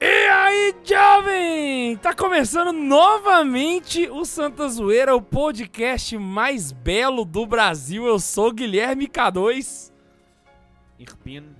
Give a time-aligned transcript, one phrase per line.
[0.00, 1.96] E aí, jovem!
[1.98, 8.06] Tá começando novamente o Santa Zoeira, o podcast mais belo do Brasil.
[8.06, 9.92] Eu sou Guilherme K2.
[10.98, 11.54] Irpin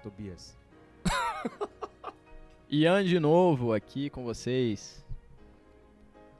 [0.00, 0.56] Tobias.
[2.70, 5.01] Ian de novo aqui com vocês.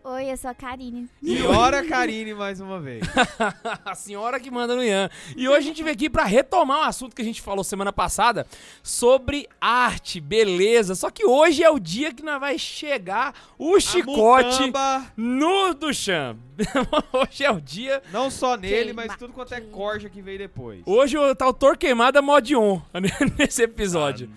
[0.05, 1.09] Oi, eu sou a Karine.
[1.23, 3.05] Senhora Karine, mais uma vez.
[3.87, 5.09] a senhora que manda no Ian.
[5.37, 7.93] E hoje a gente veio aqui para retomar um assunto que a gente falou semana
[7.93, 8.45] passada
[8.83, 10.97] sobre arte, beleza.
[10.97, 15.07] Só que hoje é o dia que nós vai chegar o a chicote mutamba.
[15.17, 16.37] no Duchamp.
[17.13, 18.03] hoje é o dia.
[18.11, 19.05] Não só nele, Queima.
[19.07, 20.83] mas tudo quanto é corja que veio depois.
[20.85, 22.81] Hoje tá o Torquemada é Modion
[23.39, 24.29] nesse episódio.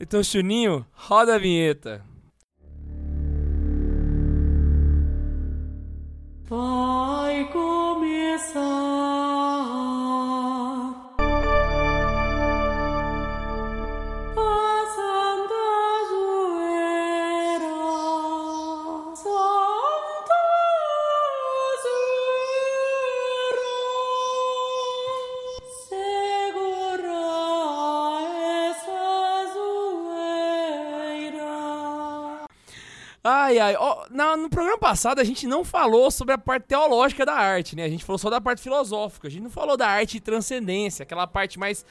[0.00, 2.02] Então, Chuninho, roda a vinheta.
[6.50, 8.58] Vai começar
[33.30, 33.76] Ai, ai.
[33.76, 37.76] Ó, na- no programa passado a gente não falou sobre a parte teológica da arte,
[37.76, 37.84] né?
[37.84, 39.28] A gente falou só da parte filosófica.
[39.28, 41.84] A gente não falou da arte de transcendência, aquela parte mais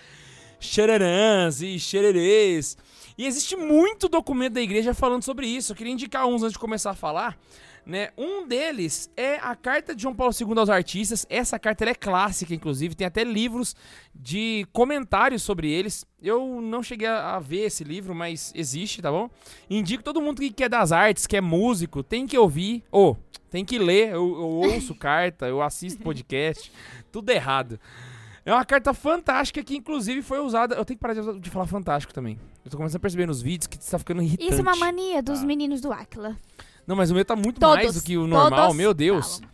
[0.59, 2.77] xerarãs e xererês.
[3.17, 5.71] E existe muito documento da igreja falando sobre isso.
[5.71, 7.37] Eu queria indicar uns antes de começar a falar.
[7.87, 8.09] Né?
[8.17, 11.25] Um deles é a carta de João Paulo II aos artistas.
[11.29, 13.77] Essa carta é clássica, inclusive, tem até livros
[14.13, 16.05] de comentários sobre eles.
[16.21, 19.29] Eu não cheguei a ver esse livro, mas existe, tá bom?
[19.69, 23.17] Indico todo mundo que é das artes, que é músico, tem que ouvir, ou
[23.49, 24.09] tem que ler.
[24.09, 26.69] Eu, eu ouço carta, eu assisto podcast,
[27.09, 27.79] tudo errado.
[28.45, 30.75] É uma carta fantástica que, inclusive, foi usada.
[30.75, 32.37] Eu tenho que parar de, de falar fantástico também.
[32.65, 34.49] Eu tô começando a perceber nos vídeos que está ficando irritante.
[34.51, 35.45] Isso é uma mania dos Ah.
[35.45, 36.35] meninos do Aquila.
[36.87, 39.35] Não, mas o meu tá muito Todos, mais do que o normal, meu Deus.
[39.39, 39.51] falam.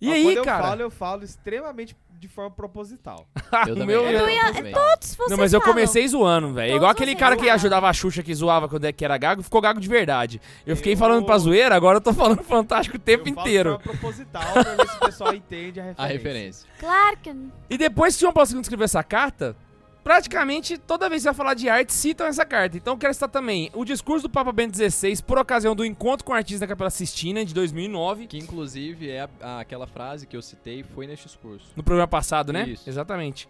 [0.00, 0.62] E Ó, aí, quando eu cara?
[0.64, 3.26] falo, eu falo extremamente de forma proposital.
[3.68, 3.86] Eu o também.
[3.86, 4.72] meu- eu Ian- também.
[4.72, 5.74] Todos vocês Não, mas eu falam.
[5.74, 6.76] comecei zoando, velho.
[6.76, 7.54] Igual aquele cara que falam.
[7.54, 10.40] ajudava a Xuxa que zoava quando é que era gago, ficou gago de verdade.
[10.66, 13.46] Eu fiquei Eu- falando pra zoeira, agora eu tô falando fantástico o tempo eu falo
[13.46, 13.76] inteiro.
[13.76, 16.02] de forma proposital pra ver se o pessoal entende a referência.
[16.02, 16.68] A referência.
[16.80, 17.36] Claro que...
[17.68, 19.54] E depois que João Paulo II escreveu essa carta,
[20.04, 22.76] praticamente toda vez que vai falar de arte, citam essa carta.
[22.76, 26.24] Então eu quero citar também o discurso do Papa Bento XVI por ocasião do encontro
[26.24, 28.26] com artistas da Capela Sistina de 2009.
[28.26, 31.66] Que inclusive é a- a- aquela frase que eu citei foi neste discurso.
[31.74, 32.68] No programa passado, né?
[32.68, 32.88] Isso.
[32.88, 33.48] Exatamente.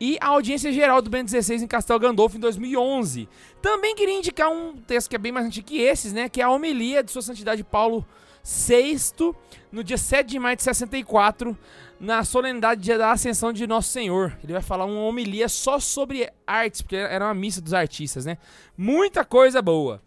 [0.00, 3.28] E a audiência geral do Bento XVI em Castel Gandolfo em 2011.
[3.60, 6.28] Também queria indicar um texto que é bem mais antigo que esses, né?
[6.28, 8.06] Que é a homilia de Sua Santidade Paulo
[8.44, 9.34] VI,
[9.72, 11.56] no dia 7 de maio de 64,
[11.98, 14.36] na solenidade da Ascensão de Nosso Senhor.
[14.42, 18.38] Ele vai falar uma homilia só sobre artes, porque era uma missa dos artistas, né?
[18.76, 20.02] Muita coisa boa.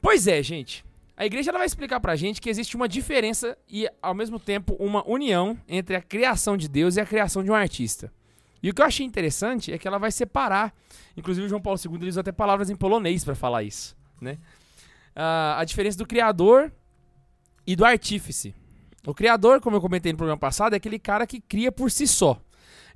[0.00, 0.84] Pois é, gente.
[1.16, 4.76] A igreja ela vai explicar pra gente que existe uma diferença e, ao mesmo tempo,
[4.80, 8.12] uma união entre a criação de Deus e a criação de um artista.
[8.62, 10.74] E o que eu achei interessante é que ela vai separar.
[11.16, 14.38] Inclusive, João Paulo II ele usou até palavras em polonês pra falar isso, né?
[15.14, 16.72] Ah, a diferença do criador
[17.66, 18.54] e do artífice.
[19.06, 22.06] O criador, como eu comentei no programa passado, é aquele cara que cria por si
[22.06, 22.40] só.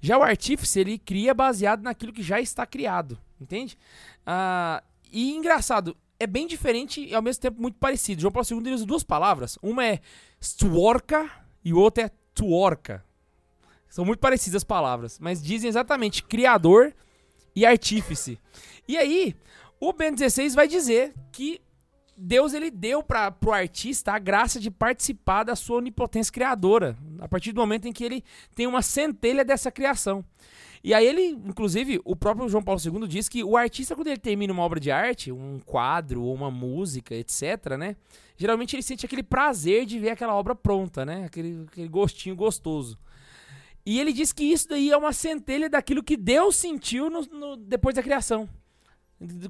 [0.01, 3.77] Já o artífice, ele cria baseado naquilo que já está criado, entende?
[4.25, 4.83] Ah,
[5.13, 8.21] e engraçado, é bem diferente e ao mesmo tempo muito parecido.
[8.21, 9.59] João Paulo II usa duas palavras.
[9.63, 10.01] Uma é
[10.41, 11.31] stworka
[11.65, 13.05] e o outro é tuorka.
[13.89, 16.95] São muito parecidas as palavras, mas dizem exatamente criador
[17.55, 18.39] e artífice.
[18.87, 19.35] E aí,
[19.81, 21.61] o Bento XVI vai dizer que
[22.21, 27.29] Deus ele deu para pro artista a graça de participar da sua onipotência criadora, a
[27.29, 28.25] partir do momento em que ele
[28.55, 30.25] tem uma centelha dessa criação.
[30.83, 34.17] E aí ele, inclusive, o próprio João Paulo II diz que o artista quando ele
[34.19, 37.97] termina uma obra de arte, um quadro ou uma música, etc, né?
[38.37, 41.25] Geralmente ele sente aquele prazer de ver aquela obra pronta, né?
[41.25, 42.99] Aquele, aquele gostinho gostoso.
[43.85, 47.57] E ele diz que isso daí é uma centelha daquilo que Deus sentiu no- no-
[47.57, 48.49] depois da criação.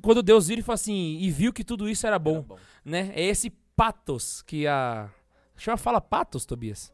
[0.02, 2.58] Quando Deus vira e fala assim, e viu que tudo isso era bom, Era bom.
[2.84, 3.12] né?
[3.14, 5.10] É esse patos que a...
[5.56, 6.92] Chama, fala patos, Tobias?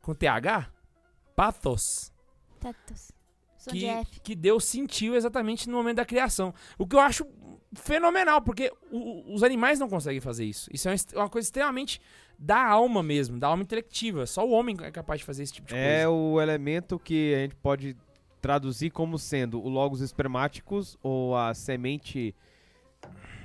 [0.00, 0.70] Com TH?
[1.34, 2.12] Patos.
[2.60, 3.10] Tetos.
[3.56, 4.20] Sou de Que, F.
[4.20, 6.52] que Deus sentiu exatamente no momento da criação.
[6.78, 7.26] O que eu acho
[7.74, 10.68] fenomenal, porque o- os animais não conseguem fazer isso.
[10.72, 12.00] Isso é uma coisa extremamente
[12.38, 14.26] da alma mesmo, da alma intelectiva.
[14.26, 16.10] Só o homem é capaz de fazer esse tipo de É coisa.
[16.10, 17.96] o elemento que a gente pode
[18.42, 22.34] traduzir como sendo o logos espermáticos ou a semente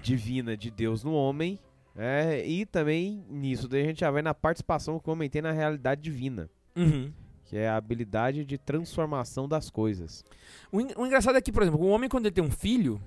[0.01, 1.59] divina de Deus no homem.
[1.95, 5.41] É, e também nisso daí a gente já vai na participação que o homem tem
[5.41, 6.49] na realidade divina.
[6.75, 7.11] Uhum.
[7.45, 10.23] que é a habilidade de transformação das coisas.
[10.71, 13.01] O, o engraçado é que, por exemplo, o homem, quando ele tem um filho,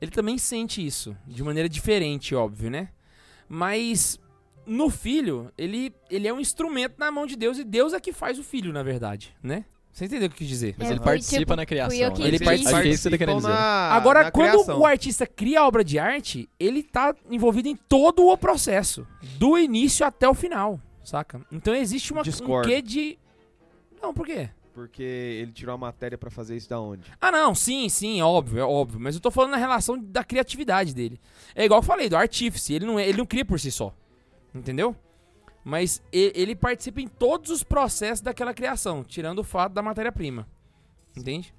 [0.00, 1.16] ele também sente isso.
[1.26, 2.90] De maneira diferente, óbvio, né?
[3.48, 4.20] Mas
[4.66, 8.12] no filho, ele, ele é um instrumento na mão de Deus e Deus é que
[8.12, 9.64] faz o filho, na verdade, né?
[9.92, 10.74] Você entendeu o que eu quis dizer?
[10.78, 11.90] Mas É, ele foi, participa tipo, na criação.
[11.96, 12.28] fui eu que né?
[12.28, 13.48] Ele participa- Acho que é isso que você tá querendo dizer.
[13.48, 14.78] na- Agora, na quando criação.
[14.78, 19.06] o artista cria a obra de arte, ele tá envolvido em todo o processo,
[19.36, 21.40] do início até o final, saca?
[21.50, 22.68] Então existe uma, um Discordo.
[22.68, 23.18] quê de...
[24.00, 24.48] Não, por quê?
[24.72, 27.02] Porque ele tirou a matéria pra fazer isso da onde?
[27.20, 28.98] Ah, não, sim, sim, é óbvio, é óbvio.
[29.00, 31.20] Mas eu tô falando na relação da criatividade dele.
[31.54, 32.72] É igual eu falei, do artífice.
[32.74, 33.92] Ele não, é, ele não cria por si só.
[34.54, 34.96] Entendeu?
[35.64, 40.46] Mas ele participa em todos os processos daquela criação, tirando o fato da matéria-prima.
[41.16, 41.52] Entende?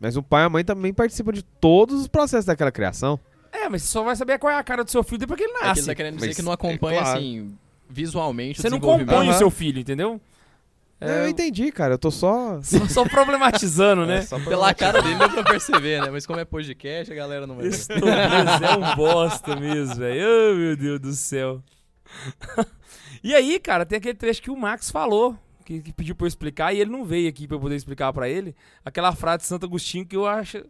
[0.00, 3.20] Mas o pai e a mãe também participam de todos os processos daquela criação.
[3.52, 5.44] É, mas você só vai saber qual é a cara do seu filho depois que
[5.44, 5.80] ele É que nasce.
[5.80, 7.18] ele tá querendo dizer Mas que não é acompanha, claro.
[7.18, 7.54] assim,
[7.88, 9.38] visualmente Você o não compõe o Aham.
[9.38, 10.18] seu filho, entendeu?
[10.98, 11.94] É, Eu entendi, cara.
[11.94, 12.60] Eu tô só.
[12.62, 14.18] só, só problematizando, né?
[14.18, 16.10] É, só Pela cara dele deu pra perceber, né?
[16.10, 20.24] Mas como é podcast, a galera não vai Tobias é um bosta mesmo, velho.
[20.26, 21.60] Oh, meu Deus do céu.
[23.22, 26.28] e aí, cara, tem aquele trecho que o Max falou, que, que pediu pra eu
[26.28, 28.54] explicar, e ele não veio aqui pra eu poder explicar pra ele.
[28.84, 30.64] Aquela frase de Santo Agostinho que eu acho.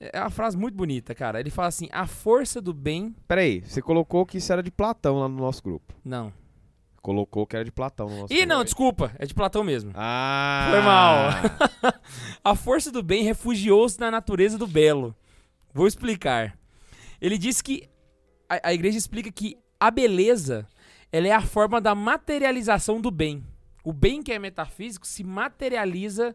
[0.00, 1.40] É uma frase muito bonita, cara.
[1.40, 3.14] Ele fala assim: a força do bem.
[3.26, 5.94] Peraí, você colocou que isso era de Platão lá no nosso grupo.
[6.04, 6.32] Não.
[7.00, 8.48] Colocou que era de Platão no nosso Ih, grupo.
[8.48, 9.12] não, desculpa.
[9.18, 9.92] É de Platão mesmo.
[9.94, 10.68] Ah!
[10.70, 11.92] Foi mal.
[12.42, 15.14] A força do bem refugiou-se na natureza do belo.
[15.72, 16.56] Vou explicar.
[17.20, 17.88] Ele diz que
[18.48, 20.66] a, a igreja explica que a beleza
[21.14, 23.46] ela é a forma da materialização do bem.
[23.84, 26.34] O bem que é metafísico se materializa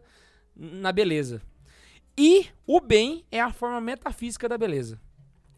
[0.56, 1.42] na beleza.
[2.16, 4.98] E o bem é a forma metafísica da beleza.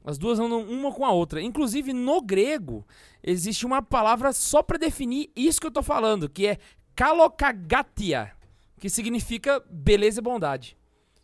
[0.05, 1.41] As duas andam uma com a outra.
[1.41, 2.85] Inclusive, no grego,
[3.23, 6.59] existe uma palavra só para definir isso que eu tô falando, que é
[6.97, 8.33] kalokagatia,
[8.81, 10.77] que significa beleza e bondade,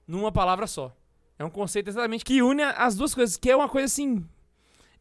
[0.06, 0.96] numa palavra só.
[1.36, 4.24] É um conceito exatamente que une as duas coisas, que é uma coisa assim.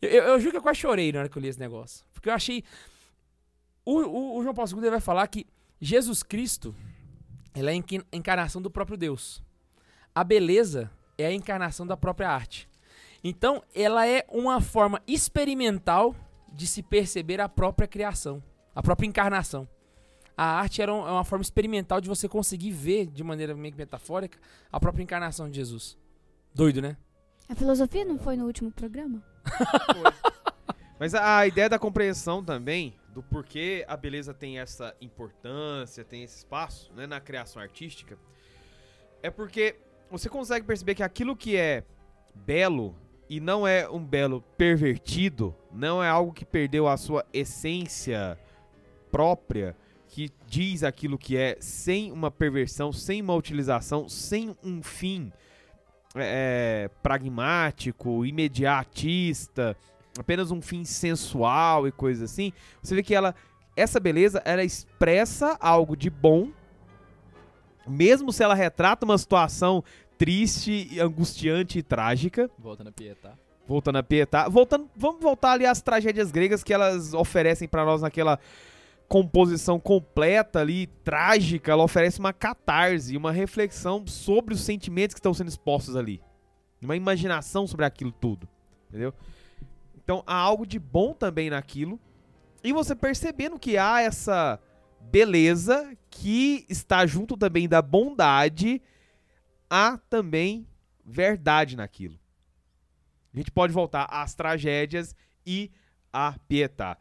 [0.01, 2.05] Eu, eu, juro que eu quase chorei na hora que eu li esse negócio.
[2.13, 2.63] Porque eu achei.
[3.85, 5.45] O, o- o João Paulo II vai falar que
[5.81, 6.75] Jesus Cristo
[7.53, 7.73] é a
[8.15, 9.41] encarnação do próprio Deus.
[10.13, 12.67] A beleza é a encarnação da própria arte.
[13.23, 16.15] Então, ela é uma forma experimental
[16.53, 18.41] de se perceber a própria criação,
[18.75, 19.67] a própria encarnação.
[20.35, 23.77] A arte era é uma forma experimental de você conseguir ver, de maneira meio que
[23.77, 24.37] metafórica,
[24.71, 25.97] a própria encarnação de Jesus.
[26.53, 26.95] Doido, né?
[27.49, 29.23] A filosofia não foi no último programa?
[30.99, 36.37] Mas a, ideia da compreensão também do porquê a beleza tem essa importância, tem esse
[36.37, 38.17] espaço né, na criação artística,
[39.21, 39.75] é porque
[40.09, 41.83] você consegue perceber que aquilo que é
[42.33, 42.95] belo
[43.29, 48.39] e não é um belo pervertido, não é algo que perdeu a sua essência
[49.11, 49.75] própria,
[50.07, 55.31] que diz aquilo que é sem uma perversão, sem uma utilização, sem um fim
[56.19, 59.75] é, pragmático, imediatista,
[60.17, 63.35] apenas um fim sensual e coisas assim, você vê que ela
[63.75, 66.49] essa beleza ela expressa algo de bom,
[67.87, 69.83] mesmo se ela retrata uma situação
[70.17, 72.49] triste, angustiante e trágica.
[72.57, 73.33] Volta na Pietá.
[73.67, 78.01] Voltando a Pietá, voltando, vamos voltar ali às tragédias gregas que elas oferecem pra nós
[78.01, 78.39] naquela
[79.07, 85.33] composição completa ali, trágica, ela oferece uma catarse, uma reflexão sobre os sentimentos que estão
[85.33, 86.21] sendo expostos ali.
[86.81, 88.47] Uma imaginação sobre aquilo tudo,
[88.89, 89.13] entendeu?
[89.95, 91.99] Então há algo de bom também naquilo.
[92.63, 94.59] E você percebendo que há essa
[94.99, 98.81] beleza que está junto também da bondade,
[99.69, 100.67] há também
[101.05, 102.19] verdade naquilo.
[103.33, 105.15] A gente pode voltar às tragédias
[105.45, 105.71] e
[106.11, 106.97] a Pietà.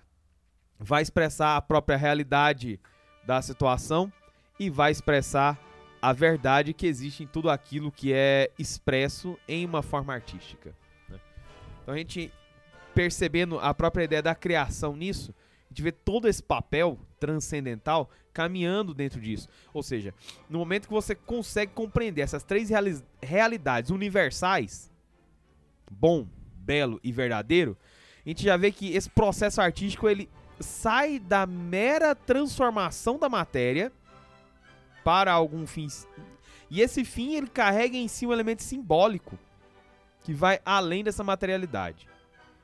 [0.78, 2.78] Vai expressar a própria realidade
[3.26, 4.12] da situação
[4.59, 5.59] e vai expressar
[6.00, 10.75] a verdade que existe em tudo aquilo que é expresso em uma forma artística.
[11.09, 11.18] né?
[11.83, 12.33] Então a gente
[12.95, 15.35] percebendo a própria ideia da criação nisso,
[15.66, 19.49] a gente vê todo esse papel transcendental caminhando dentro disso.
[19.75, 20.14] Ou seja,
[20.49, 24.90] no momento que você consegue compreender essas três reali- realidades universais,
[25.90, 27.76] bom, belo e verdadeiro,
[28.25, 30.28] a gente já vê que esse processo artístico ele
[30.61, 33.93] sai da mera transformação da matéria
[35.05, 35.89] para algum fim.
[36.71, 39.39] E esse fim ele carrega em si um elemento simbólico
[40.23, 42.09] que vai além dessa materialidade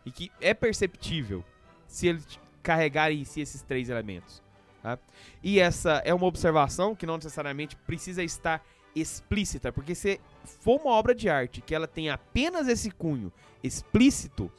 [0.05, 1.45] e que é perceptível
[1.87, 2.23] se ele
[2.63, 4.43] carregar em si esses três elementos.
[4.83, 4.99] tá?
[5.43, 10.91] E essa é uma observação que não necessariamente precisa estar explícita, porque se for uma
[10.91, 13.33] obra de arte que ela tem apenas esse cunho
[13.63, 14.51] explícito,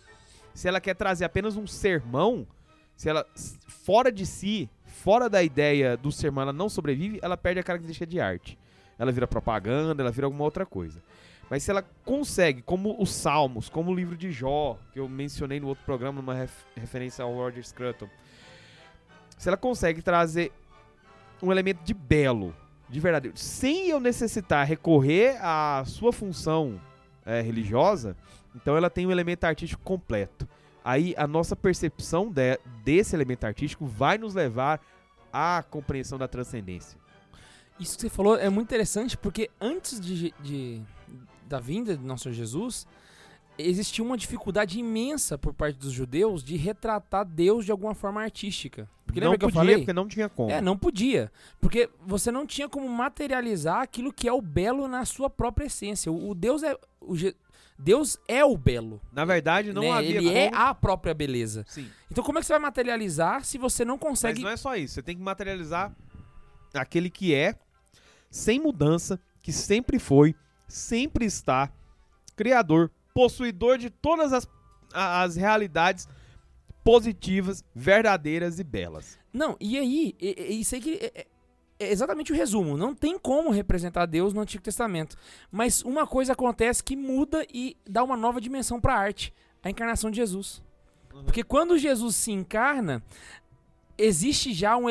[0.53, 2.47] se ela quer trazer apenas um sermão,
[2.95, 3.25] se ela
[3.67, 8.05] fora de si fora da ideia do sermão, ela não sobrevive, ela perde a característica
[8.05, 8.57] de arte.
[8.97, 11.01] Ela vira propaganda, ela vira alguma outra coisa.
[11.49, 15.59] Mas se ela consegue, como os Salmos, como o livro de Jó, que eu mencionei
[15.59, 18.07] no outro programa, numa ref- referência ao Roger Scruton,
[19.37, 20.51] se ela consegue trazer
[21.41, 22.55] um elemento de belo,
[22.89, 26.79] de verdadeiro, sem eu necessitar recorrer à sua função
[27.25, 28.15] eh, religiosa,
[28.55, 30.47] então ela tem um elemento artístico completo.
[30.83, 34.81] Aí a nossa percepção de- desse elemento artístico vai nos levar
[35.31, 36.97] à compreensão da transcendência.
[37.79, 40.81] Isso que você falou é muito interessante porque antes de, de-
[41.47, 42.85] da vinda de nosso Jesus,
[43.57, 48.89] existia uma dificuldade imensa por parte dos judeus de retratar Deus de alguma forma artística.
[49.05, 49.77] Porque não podia, eu falei?
[49.77, 50.49] porque não tinha como.
[50.51, 51.31] É, não podia.
[51.61, 56.11] Porque você não tinha como materializar aquilo que é o belo na sua própria essência.
[56.11, 56.75] O, o Deus é.
[56.99, 57.15] O
[57.83, 59.01] Deus é o belo.
[59.11, 59.91] Na verdade, não né?
[59.91, 60.61] havia Ele é como...
[60.61, 61.65] a própria beleza.
[61.67, 64.41] Sim, Então como é que você vai materializar se você não mas consegue.
[64.41, 64.93] não é só isso.
[64.95, 65.93] Você tem que materializar
[66.73, 67.55] aquele que é,
[68.31, 70.33] sem mudança, que sempre foi,
[70.65, 71.69] sempre está,
[72.37, 74.47] criador, possuidor de todas as,
[74.93, 76.07] as realidades
[76.85, 79.19] positivas, verdadeiras e belas.
[79.33, 81.11] Não, e aí, isso aí que
[81.83, 82.77] é, é- é exatamente o resumo.
[82.77, 85.17] Não tem como representar Deus no Antigo Testamento.
[85.51, 89.69] Mas uma coisa acontece que muda e dá uma nova dimensão para a arte: a
[89.69, 90.61] encarnação de Jesus.
[91.25, 93.03] Porque quando Jesus se encarna,
[93.97, 94.85] existe já um,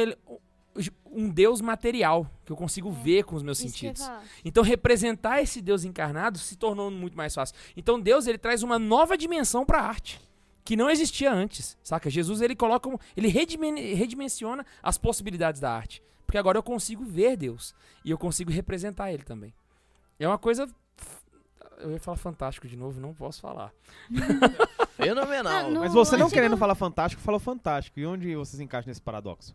[1.07, 4.03] um Deus material que eu consigo ver com os meus Isso sentidos.
[4.45, 7.55] Então representar esse Deus encarnado se tornou muito mais fácil.
[7.77, 10.21] Então Deus ele traz uma nova dimensão para a arte
[10.65, 12.09] que não existia antes, saca?
[12.09, 16.01] Jesus ele coloca, um- ele redimen- redimensiona as possibilidades da arte,
[16.33, 19.53] porque agora eu consigo ver Deus e eu consigo representar ele também.
[20.19, 20.67] É uma coisa
[21.77, 23.71] eu ia falar fantástico de novo, não posso falar.
[24.97, 25.53] Fenomenal.
[25.53, 28.01] Ah, no- Mas você não querendo falar fantástico, falou fantástico.
[28.01, 29.55] E onde você se encaixa nesse paradoxo?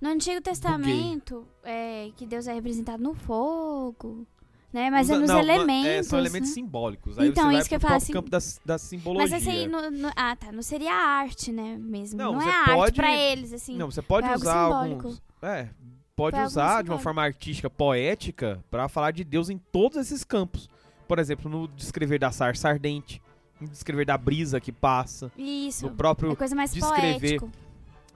[0.00, 4.26] No Antigo Testamento, é, que Deus é representado no fogo,
[4.72, 4.90] né?
[4.90, 5.86] Mas é Usa- nos não, ma- elementos.
[5.90, 6.54] É, são elementos né?
[6.54, 7.18] simbólicos.
[7.18, 9.28] Aí Então, isso que eu falo, assim- campo da, da simbologia.
[9.38, 12.18] Mas aí, no- no- ah, tá, não seria arte, né, mesmo.
[12.18, 13.76] Não, Não, é arte pra eles, assim.
[13.76, 15.22] Não, você pode usar alguns.
[15.42, 15.68] É,
[16.16, 20.24] pode Foi usar de uma forma artística, poética, pra falar de Deus em todos esses
[20.24, 20.68] campos.
[21.06, 23.22] Por exemplo, no descrever da sarça ardente,
[23.60, 25.86] no descrever da brisa que passa, Isso.
[25.86, 27.50] no próprio É coisa mais descrever poético.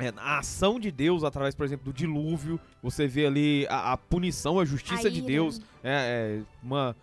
[0.03, 2.59] É, a ação de Deus através, por exemplo, do dilúvio.
[2.83, 5.21] Você vê ali a, a punição, a justiça A de.
[5.23, 5.61] Deus.
[5.83, 6.97] É, é uma,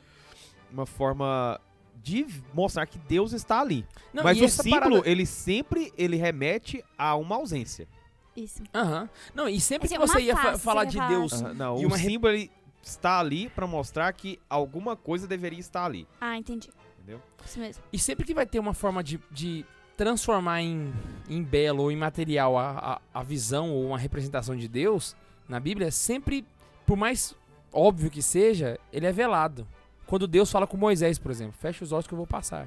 [0.72, 1.60] uma forma
[2.04, 3.86] de mostrar que Deus está ali.
[4.14, 7.88] Não, Mas o símbolo, parada- ele sempre ele remete a uma ausência.
[8.36, 8.64] Isso.
[8.74, 9.10] Aham.
[9.36, 11.34] Não, e sempre Assim, que você ia face, falar você de Deus.
[11.44, 12.50] Ah, não, E o re- símbolo ele
[12.82, 16.70] está ali pra mostrar que alguma coisa deveria estar ali, Ah, entendi.
[16.98, 17.22] entendeu?
[17.46, 17.84] Isso mesmo.
[17.92, 19.66] E sempre que vai ter uma forma de, de
[20.00, 20.94] transformar em,
[21.30, 25.14] em belo ou em material a, a, a visão ou uma representação de Deus
[25.48, 26.46] na Bíblia, sempre,
[26.86, 27.36] por mais
[27.74, 29.68] óbvio que seja, ele é velado.
[30.08, 32.66] Quando Deus fala com Moisés, por exemplo, fecha os olhos que eu vou passar.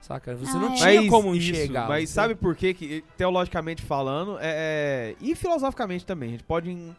[0.00, 0.34] Saca?
[0.34, 0.76] Você Ah, não é.
[0.76, 1.86] tinha como isso, enxergar.
[1.88, 6.44] Mas você- sabe por quê que, teologicamente falando, é, é- e filosoficamente também, a gente
[6.44, 6.96] pode em-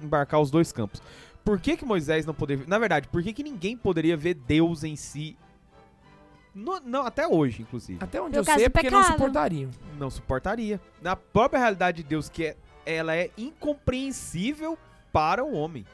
[0.00, 1.02] embarcar os dois campos.
[1.44, 2.64] Por que que Moisés não poderia...
[2.68, 5.36] Na verdade, por que que ninguém poderia ver Deus em si...
[6.56, 7.98] No- não, até hoje, inclusive.
[8.02, 9.12] Até onde Pelo eu caso sei é porque não pecado.
[9.18, 9.70] suportariam.
[9.98, 10.80] Não suportaria.
[11.02, 14.78] Na própria realidade de Deus, que é, ela é incompreensível
[15.12, 15.84] para o homem.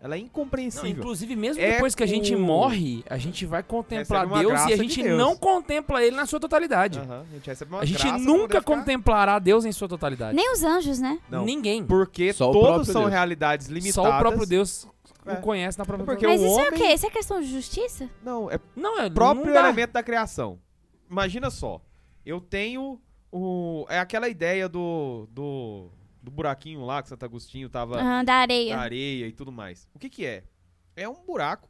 [0.00, 0.90] Ela é Não, incompreensível.
[0.90, 4.56] inclusive, mesmo É depois que a gente o- morre, a gente vai contemplar Deus e
[4.56, 5.18] a de gente Deus.
[5.18, 7.00] não contempla ele na sua totalidade.
[7.00, 10.36] Aham, a gente recebe uma A gente nunca contemplará Deus em sua totalidade.
[10.36, 11.18] Nem os anjos, né?
[11.28, 11.44] Não.
[11.44, 11.84] Ninguém.
[11.84, 13.12] Porque Só todos são Deus.
[13.12, 13.94] realidades limitadas.
[13.94, 14.86] Só o próprio Deus
[15.26, 15.32] É.
[15.32, 16.92] o conhece na própria Porque Mas o isso é o homem- quê?
[16.94, 18.08] Isso é questão de justiça?
[18.24, 20.60] Não, é Não, é o próprio não elemento da criação.
[21.10, 21.80] Imagina só.
[22.24, 23.00] Eu tenho
[23.32, 23.84] o.
[23.88, 25.26] É aquela ideia do.
[25.32, 25.90] do.
[26.22, 28.76] Do buraquinho lá que Santo Agostinho tava Ah, da areia.
[28.76, 29.88] na areia e tudo mais.
[29.94, 30.44] O que que é?
[30.96, 31.68] É um buraco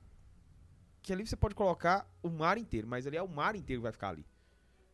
[1.02, 3.84] que ali você pode colocar o mar inteiro, mas ali é o mar inteiro que
[3.84, 4.24] vai ficar ali.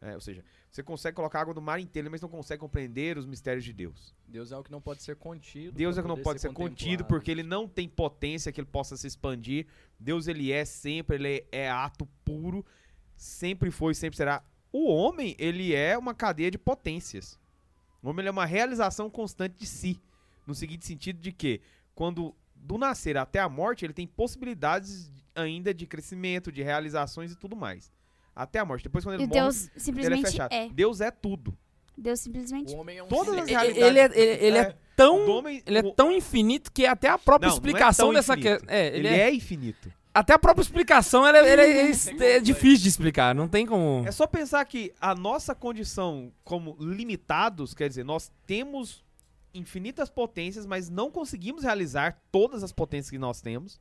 [0.01, 3.25] É, ou seja, você consegue colocar água do mar inteiro, mas não consegue compreender os
[3.25, 4.15] mistérios de Deus.
[4.29, 5.73] Deus é o que não pode ser contido.
[5.75, 7.05] Deus é que não pode ser contido contemplado.
[7.09, 9.67] porque ele não tem potência que ele possa se expandir.
[9.99, 12.67] Deus ele é sempre, ele é ato puro,
[13.17, 14.45] sempre foi, sempre será.
[14.71, 17.39] O homem, ele é uma cadeia de potências.
[18.05, 19.99] O homem ele é uma realização constante de si,
[20.47, 21.61] no seguinte sentido de que
[21.95, 27.37] quando do nascer até a morte, ele tem possibilidades ainda de crescimento, de realizações e
[27.37, 27.91] tudo mais.
[28.37, 28.83] Até a morte.
[28.85, 30.53] Depois quando ele E morre, Deus ele é simplesmente fechado.
[30.53, 30.69] é.
[30.69, 31.57] Deus é tudo.
[31.97, 33.41] Deus simplesmente O homem é um Todas ser.
[33.41, 36.11] as Ele, realidades- ele é, ele, ele é É, tão homem- ele é o- tão
[36.11, 38.67] infinito que até a própria Não, não é explicação dessa infinito.
[38.67, 39.93] que é, ele, ele é, é infinito.
[40.15, 44.07] Até a própria explicação ela, ela é, é- é difícil de explicar, não tem como.
[44.07, 49.03] É só pensar que a nossa condição como limitados, quer dizer, nós temos
[49.53, 53.81] infinitas potências, mas não conseguimos realizar todas as potências que nós temos.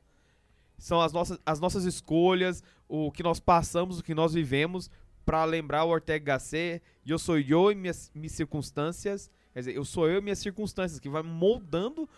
[0.76, 4.90] São as nossas, as nossas escolhas, o que nós passamos, o que nós vivemos,
[5.24, 9.84] para lembrar o Ortega Gasset, eu sou eu e minhas, minhas circunstâncias, quer dizer, eu
[9.84, 12.08] sou eu e minhas circunstâncias, que vai moldando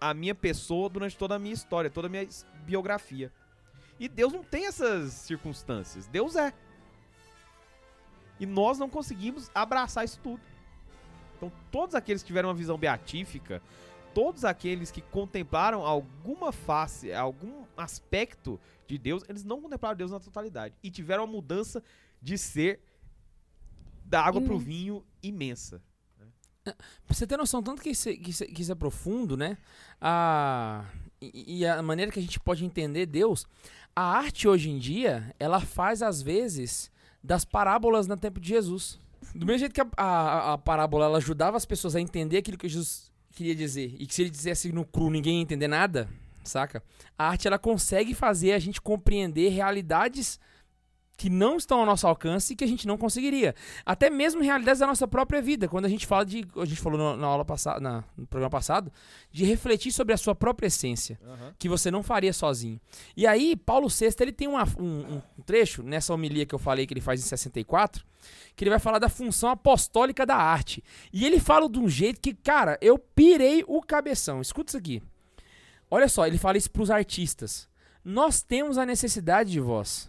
[0.00, 2.26] a minha pessoa durante toda a minha história, toda a minha
[2.64, 3.32] biografia.
[3.98, 6.52] E Deus não tem essas circunstâncias, Deus é.
[8.40, 10.40] E nós não conseguimos abraçar isso tudo.
[11.36, 13.60] Então, todos aqueles que tiveram uma visão beatífica,
[14.14, 20.20] todos aqueles que contemplaram alguma face, algum aspecto de Deus, eles não contemplaram Deus na
[20.20, 20.74] totalidade.
[20.82, 21.82] E tiveram uma mudança
[22.22, 22.80] de ser
[24.04, 24.64] da água pro Imensa.
[24.66, 25.82] vinho imensa.
[26.64, 26.74] Pra
[27.14, 29.56] você ter noção, tanto que isso, é- que isso, que isso é profundo, né?
[30.00, 30.84] A,
[31.20, 33.46] e, e a maneira que a gente pode entender Deus.
[33.98, 36.88] A arte hoje em dia, ela faz às vezes
[37.20, 38.96] das parábolas no tempo de Jesus.
[39.34, 42.56] Do mesmo jeito que a, a, a parábola ela ajudava as pessoas a entender aquilo
[42.56, 43.96] que Jesus queria dizer.
[43.98, 46.08] E que se ele dissesse no cru ninguém ia entender nada,
[46.44, 46.80] saca?
[47.18, 50.38] A arte ela consegue fazer a gente compreender realidades
[51.18, 53.52] que não estão ao nosso alcance e que a gente não conseguiria.
[53.84, 55.66] Até mesmo realidades da nossa própria vida.
[55.68, 56.46] Quando a gente fala de.
[56.56, 58.92] A gente falou no- na aula passada, na- no programa passado,
[59.32, 61.18] de refletir sobre a sua própria essência,
[61.58, 62.80] que você não faria sozinho.
[63.16, 66.86] E aí, Paulo VI, ele tem uma- um, um trecho nessa homilia que eu falei
[66.86, 68.04] que ele faz em 64,
[68.54, 70.84] que ele vai falar da função apostólica da arte.
[71.12, 74.40] E ele fala de um jeito que, cara, eu pirei o cabeção.
[74.40, 75.02] Escuta isso aqui.
[75.90, 77.68] Olha só, ele fala isso pros artistas.
[78.04, 80.08] Nós temos a necessidade de vós.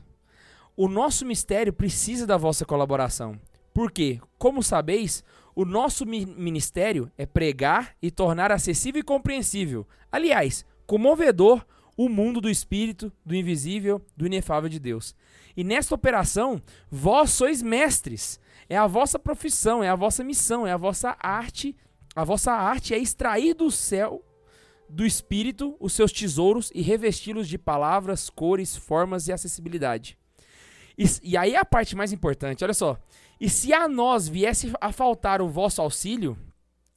[0.82, 3.38] O nosso mistério precisa da vossa colaboração.
[3.74, 10.66] Porque, como sabeis, o nosso mi- ministério é pregar e tornar acessível e compreensível, aliás,
[10.88, 11.66] comovedor,
[11.98, 15.14] o mundo do espírito, do invisível, do inefável de Deus.
[15.58, 18.40] E nesta operação, vós sois mestres.
[18.70, 21.76] É a vossa profissão, é a vossa missão, é a vossa arte.
[22.16, 24.24] A vossa arte é extrair do céu,
[24.88, 30.18] do espírito, os seus tesouros e revesti-los de palavras, cores, formas e acessibilidade.
[31.00, 33.00] E, e aí a parte mais importante, olha só.
[33.40, 36.38] E se a nós viesse a faltar o vosso auxílio,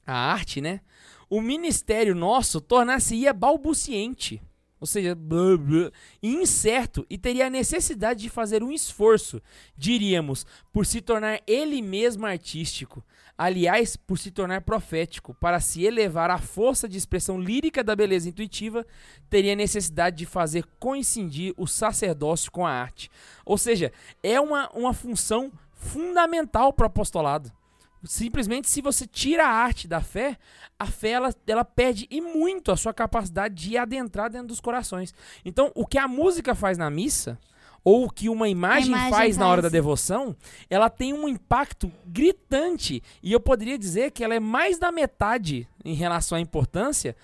[0.05, 0.81] a arte, né?
[1.29, 4.41] O ministério nosso tornar-se-ia balbuciente.
[4.77, 9.41] Ou seja, blá, blá, incerto, e teria a necessidade de fazer um esforço,
[9.77, 13.01] diríamos, por se tornar ele mesmo artístico.
[13.37, 18.29] Aliás, por se tornar profético, para se elevar à força de expressão lírica da beleza
[18.29, 18.85] intuitiva,
[19.29, 23.09] teria necessidade de fazer coincidir o sacerdócio com a arte.
[23.43, 23.91] Ou seja,
[24.21, 27.51] é uma, uma função fundamental para o apostolado.
[28.03, 30.37] Simplesmente, se você tira a arte da fé,
[30.77, 35.13] a fé ela, ela perde e muito a sua capacidade de adentrar dentro dos corações.
[35.45, 37.39] Então, o que a música faz na missa,
[37.83, 39.73] ou o que uma imagem, imagem faz na hora da faz.
[39.73, 40.35] devoção,
[40.69, 43.01] ela tem um impacto gritante.
[43.21, 47.15] E eu poderia dizer que ela é mais da metade em relação à importância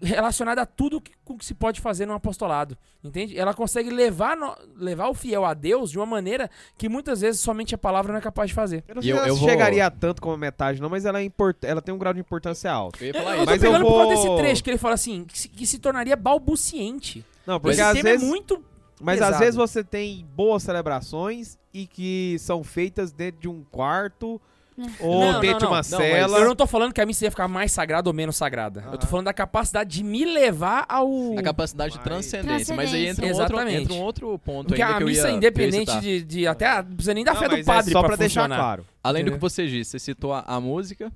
[0.00, 3.38] relacionada a tudo que, com que se pode fazer no apostolado, entende?
[3.38, 7.40] Ela consegue levar, no- levar o fiel a Deus de uma maneira que muitas vezes
[7.40, 8.84] somente a palavra não é capaz de fazer.
[8.86, 10.82] Eu não E sei eu- se ela eu vou- chegaria a tanto como a metade,
[10.82, 11.56] não, mas ela, é import...
[11.62, 13.02] ela tem um grau de importância alto.
[13.02, 14.94] Eu Eu, falar eu Mas eu pegando por causa vou- desse trecho que ele fala
[14.94, 17.24] assim, que se, que se tornaria balbuciente.
[17.46, 18.62] Não, porque Esse às tema vezes, é muito
[19.00, 19.34] mas pesado.
[19.34, 24.40] às vezes você tem boas celebrações e que são feitas dentro de um quarto
[25.00, 25.70] ou Não, dentro não, de não.
[25.70, 26.38] uma Não, cela.
[26.38, 28.80] Eu não tô falando que a missa ia ficar mais sagrada ou menos sagrada.
[28.80, 29.06] Eu tô Aham.
[29.06, 31.38] falando da capacidade de me levar ao.
[31.38, 32.76] A capacidade de Mas- transcendência.
[32.76, 33.82] Mas aí entra um, outro, Exatamente.
[33.84, 36.00] entra um outro ponto Porque ainda a que eu missa, ia, que eu ia independente
[36.00, 36.76] de, de Até.
[36.82, 38.56] Não precisa nem da Não, fé do mas padre é só pra, pra deixar funcionar.
[38.62, 38.86] claro.
[39.02, 41.10] Além do que você disse, você citou a, a música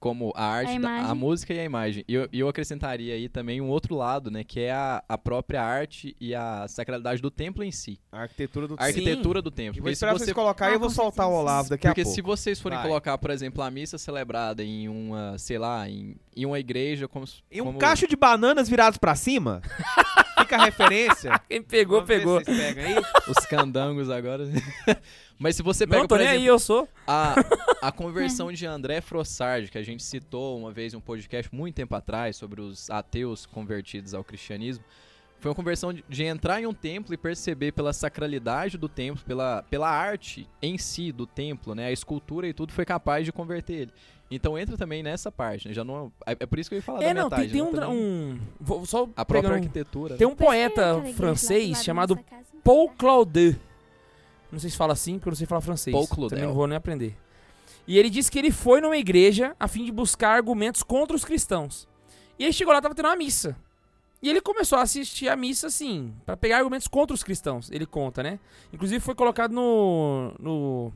[0.00, 2.02] como a arte, A da- a, música e a imagem.
[2.08, 4.42] E eu, eu acrescentaria aí também um outro lado, né?
[4.42, 8.00] Que é a, a própria arte e a sacralidade do templo em si.
[8.10, 9.78] A arquitetura do A arquitetura do templo.
[9.78, 11.32] Eu vou Porque se esperar você vocês colocar e Ah, eu vou soltar o.
[11.34, 12.14] Olavo daqui a Porque pouco.
[12.14, 12.86] se vocês forem Vai.
[12.88, 17.24] colocar, por exemplo, a missa celebrada em uma, sei lá, em, em uma igreja como...
[17.26, 19.60] s- E um como- cacho de bananas virados pra cima?
[20.50, 21.40] Fica a referência.
[21.48, 22.38] Quem pegou, Vamos ver pegou.
[22.40, 23.02] se vocês pegam aí.
[23.28, 24.44] Os candangos agora.
[25.38, 26.88] Mas se você pega, Não, tô por nem exemplo, aí, eu sou.
[27.06, 27.34] a,
[27.80, 31.76] a conversão de André Frossard, que a gente citou uma vez em um podcast muito
[31.76, 34.84] tempo atrás sobre os ateus convertidos ao cristianismo,
[35.38, 39.24] foi uma conversão de, de entrar em um templo e perceber pela sacralidade do templo,
[39.24, 43.32] pela, pela arte em si do templo, né, a escultura e tudo, foi capaz de
[43.32, 43.92] converter ele.
[44.30, 45.74] Então entra também nessa parte, né?
[45.74, 47.64] Já não é, é por isso que eu ia falar É, da não, metade, tem,
[47.64, 48.40] tem né, um, um.
[48.60, 50.16] Vou só a própria um- arquitetura.
[50.16, 50.32] Tem né?
[50.32, 52.18] um poeta francês chamado
[52.62, 53.54] Paul Claudel.
[54.52, 55.92] Não sei se fala assim, porque eu não sei falar francês.
[55.94, 56.30] Paul Claudel.
[56.30, 57.16] Também não vou nem aprender.
[57.86, 61.24] E ele disse que ele foi numa igreja a fim de buscar argumentos contra os
[61.24, 61.88] cristãos.
[62.38, 63.56] E ele chegou lá, tava tendo uma missa.
[64.22, 67.86] E ele começou a assistir a missa, assim, pra pegar argumentos contra os cristãos, ele
[67.86, 68.38] conta, né?
[68.72, 70.92] Inclusive foi colocado no, no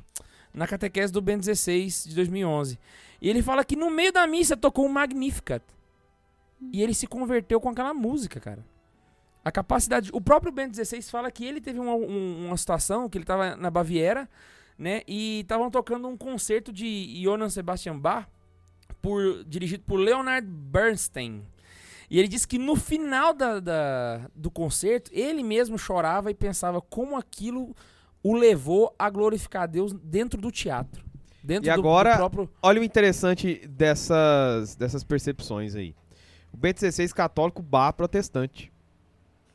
[0.54, 2.78] na catequese do Ben 16 de 2011.
[3.20, 5.62] E ele fala que no meio da missa tocou um Magnificat.
[6.72, 8.64] E ele se converteu com aquela música, cara.
[9.44, 10.10] A capacidade.
[10.12, 13.56] O próprio Ben 16 fala que ele teve uma, um- uma situação que ele tava
[13.56, 14.28] na Baviera,
[14.78, 15.02] né?
[15.06, 18.26] E estavam tocando um concerto de Johann Sebastian Bach,
[19.02, 21.42] por, dirigido por Leonard Bernstein.
[22.10, 26.80] E ele disse que no final da, da- do concerto, ele mesmo chorava e pensava
[26.80, 27.74] como aquilo
[28.24, 31.04] o levou a glorificar a Deus dentro do teatro.
[31.42, 32.50] Dentro E do- do agora- próprio.
[32.62, 35.94] Olha o interessante dessas, dessas percepções aí.
[36.52, 38.72] O Bento XVI católico, bar protestante.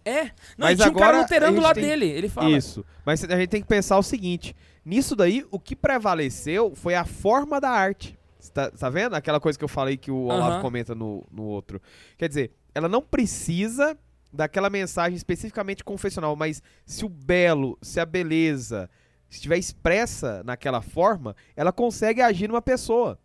[0.06, 0.26] É.
[0.26, 0.32] Não,
[0.68, 2.06] Mas e tinha um cara agora luterano do lado tem- dele.
[2.06, 2.50] Ele fala.
[2.50, 2.86] Isso.
[3.06, 4.56] Mas a gente tem que pensar o seguinte:
[4.86, 8.18] nisso daí, o que prevaleceu foi a forma da arte.
[8.40, 9.16] Você Tá, tá vendo?
[9.16, 10.62] Aquela coisa que eu falei que o Olavo Aham.
[10.62, 11.82] comenta no, no outro.
[12.18, 13.98] Quer dizer, ela não precisa
[14.32, 18.90] daquela mensagem especificamente confessional, mas se o belo, se a beleza
[19.30, 23.20] estiver expressa naquela forma, ela consegue agir numa pessoa.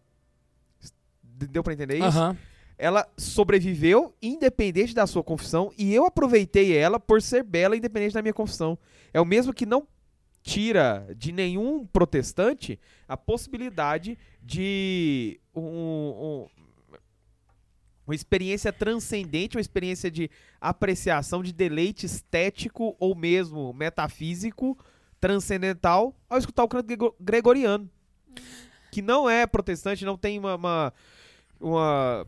[1.23, 2.07] Deu pra entender isso?
[2.19, 2.37] Aham.
[2.77, 8.21] ela sobreviveu independente da sua confissão e eu aproveitei ela por ser bela independente da
[8.23, 8.77] minha confissão.
[9.13, 9.87] É o mesmo que não
[10.43, 16.47] tira de nenhum protestante a possibilidade de um- um-
[18.07, 24.77] uma experiência transcendente, uma experiência de apreciação, de deleite estético ou mesmo metafísico,
[25.21, 27.89] transcendental, ao escutar o canto grego- gregoriano.
[28.93, 30.93] Que não é protestante, não tem uma, uma,
[31.61, 32.27] uma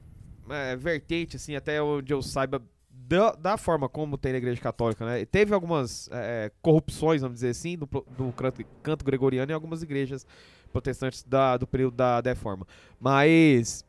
[0.48, 5.04] é, vertente, assim, até onde eu saiba, da, da forma como tem na Igreja Católica,
[5.04, 5.24] né?
[5.26, 10.26] Teve algumas é, corrupções, vamos dizer assim, do, do canto, canto gregoriano em algumas igrejas
[10.72, 12.66] protestantes da- do período da Reforma.
[12.98, 13.84] Mas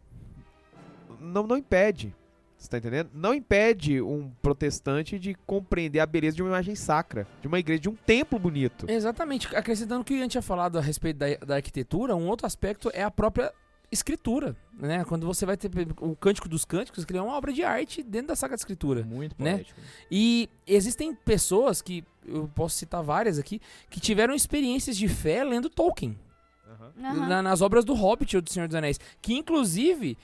[1.20, 2.14] não, não impede,
[2.58, 3.10] você tá entendendo?
[3.14, 7.82] Não impede um protestante de compreender a beleza de uma imagem sacra, de uma igreja,
[7.82, 8.90] de um templo bonito.
[8.90, 9.54] Exatamente.
[9.56, 12.90] Acrescentando o que a gente tinha falado a respeito da, da arquitetura, um outro aspecto
[12.94, 13.54] é a própria
[13.92, 15.06] escritura, né?
[15.06, 18.04] Quando você vai ter o Cântico dos Cânticos, que ele é uma obra de arte
[18.04, 19.04] dentro da Sagrada Escritura.
[19.04, 19.64] Muito Né?
[20.12, 25.70] E existem pessoas que, eu posso citar várias aqui, que tiveram experiências de fé lendo
[25.70, 26.18] Tolkien.
[26.70, 26.92] Aham.
[27.30, 29.00] na- nas obras do Hobbit ou do Senhor dos Anéis.
[29.22, 30.18] Que inclusive,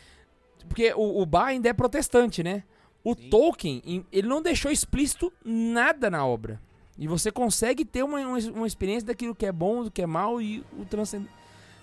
[0.68, 2.64] porque o, o Bach ainda é protestante, né?
[3.04, 3.30] O Sim.
[3.30, 6.60] Tolkien, ele não deixou explícito nada na obra.
[6.98, 10.42] E você consegue ter uma, uma, experiência daquilo que é bom, do que é mal
[10.42, 11.32] e o transcendente.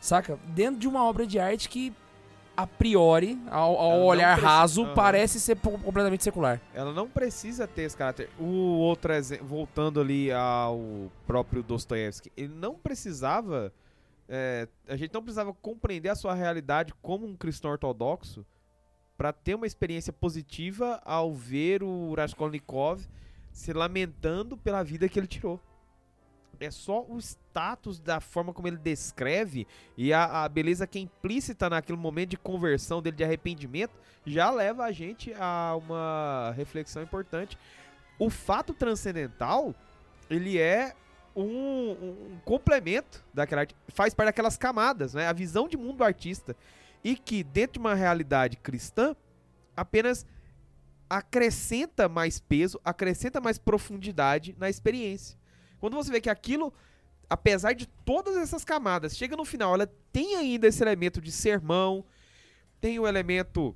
[0.01, 0.39] Saca?
[0.47, 1.93] Dentro de uma obra de arte que,
[2.57, 4.95] a priori, ao, ao olhar precisa- raso, Aham.
[4.95, 6.61] parece ser completamente secular.
[6.73, 8.31] Ela não precisa ter esse caráter.
[8.39, 13.73] O outro exemplo, voltando ali ao próprio Dostoiévski, ele não precisava.
[14.29, 18.47] é, a gente não precisava compreender a sua realidade como um cristão ortodoxo
[19.21, 23.07] para ter uma experiência positiva ao ver o Raskolnikov
[23.53, 25.61] se lamentando pela vida que ele tirou.
[26.59, 31.03] É só o status da forma como ele descreve e a, a beleza que é
[31.03, 33.93] implícita naquele momento de conversão dele, de arrependimento,
[34.25, 37.59] já leva a gente a uma reflexão importante.
[38.19, 39.75] O fato transcendental,
[40.31, 40.95] ele é
[41.37, 45.27] um, um complemento daquela arte, faz parte daquelas camadas, né?
[45.27, 46.57] A visão de mundo do artista.
[47.03, 49.17] E que dentro de uma realidade cristã,
[49.77, 50.27] apenas
[51.09, 55.39] acrescenta mais peso, acrescenta mais profundidade na experiência.
[55.81, 56.73] Quando você vê que aquilo,
[57.29, 62.05] apesar de todas essas camadas, chega no final, ela tem ainda esse elemento de sermão,
[62.81, 63.75] tem o elemento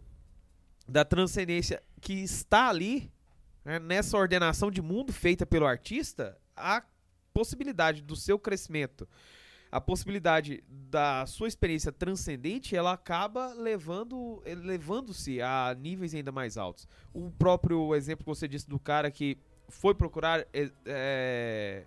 [0.87, 3.11] da transcendência que está ali,
[3.65, 6.85] né, nessa ordenação de mundo feita pelo artista, a
[7.33, 9.09] possibilidade do seu crescimento,
[9.75, 16.87] a possibilidade da sua experiência transcendente, ela acaba levando, elevando-se a níveis ainda mais altos.
[17.13, 19.37] O próprio exemplo que você disse do cara que
[19.69, 20.47] foi procurar
[20.87, 21.83] é,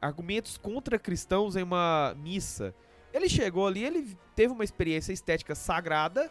[0.00, 2.74] argumentos contra cristãos em uma missa.
[3.12, 6.30] Ele chegou ali, ele teve uma experiência estética sagrada,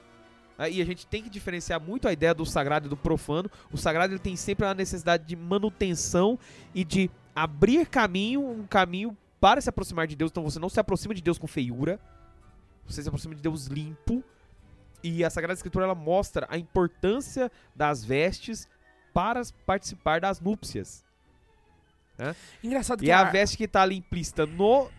[0.58, 3.48] né, e a gente tem que diferenciar muito a ideia do sagrado e do profano.
[3.72, 6.40] O sagrado ele tem sempre a necessidade de manutenção
[6.74, 10.32] e de abrir caminho, um caminho para se aproximar de Deus.
[10.32, 12.00] Então você não se aproxima de Deus com feiura,
[12.86, 14.24] você se aproxima de Deus limpo.
[15.04, 18.68] E a Sagrada Escritura ela mostra a importância das vestes
[19.14, 21.06] para participar das núpcias.
[22.64, 24.90] Engraçado que E é a a- veste que está ali implícita no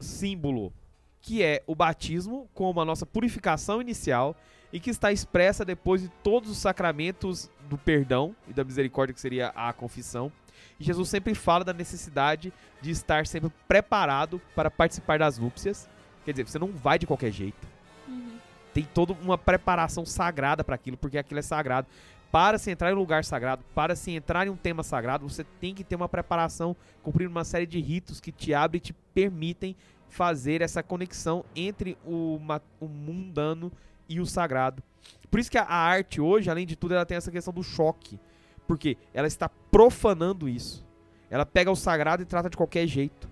[0.00, 0.72] símbolo,
[1.20, 4.34] que é o batismo, como a nossa purificação inicial,
[4.72, 9.20] e que está expressa depois de todos os sacramentos do perdão e da misericórdia, que
[9.20, 10.32] seria a confissão.
[10.78, 15.88] E Jesus sempre fala da necessidade de estar sempre preparado para participar das núpcias.
[16.24, 17.66] Quer dizer, você não vai de qualquer jeito.
[18.08, 18.36] Uhum.
[18.72, 21.86] Tem toda uma preparação sagrada para aquilo, porque aquilo é sagrado.
[22.30, 25.44] para se entrar em um lugar sagrado, para se entrar em um tema sagrado, você
[25.60, 28.94] tem que ter uma preparação, cumprir uma série de ritos que te abrem e te
[29.12, 29.76] permitem
[30.08, 32.40] fazer essa conexão entre o,
[32.80, 33.70] o mundano
[34.08, 34.82] e o sagrado.
[35.30, 37.62] Por isso que a, a arte hoje, além de tudo, ela tem essa questão do
[37.62, 38.20] choque.
[38.66, 40.86] Porque ela está profanando isso.
[41.30, 43.30] Ela pega o sagrado e trata de qualquer jeito.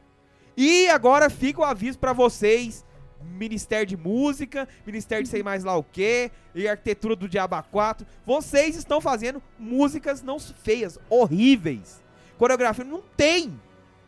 [0.57, 2.85] E agora fica o aviso pra vocês.
[3.23, 8.07] Ministério de Música, Ministério de sei mais lá o que, e Arquitetura do Diaba 4.
[8.25, 12.03] Vocês estão fazendo músicas não feias, horríveis.
[12.39, 13.61] Coreografia não tem.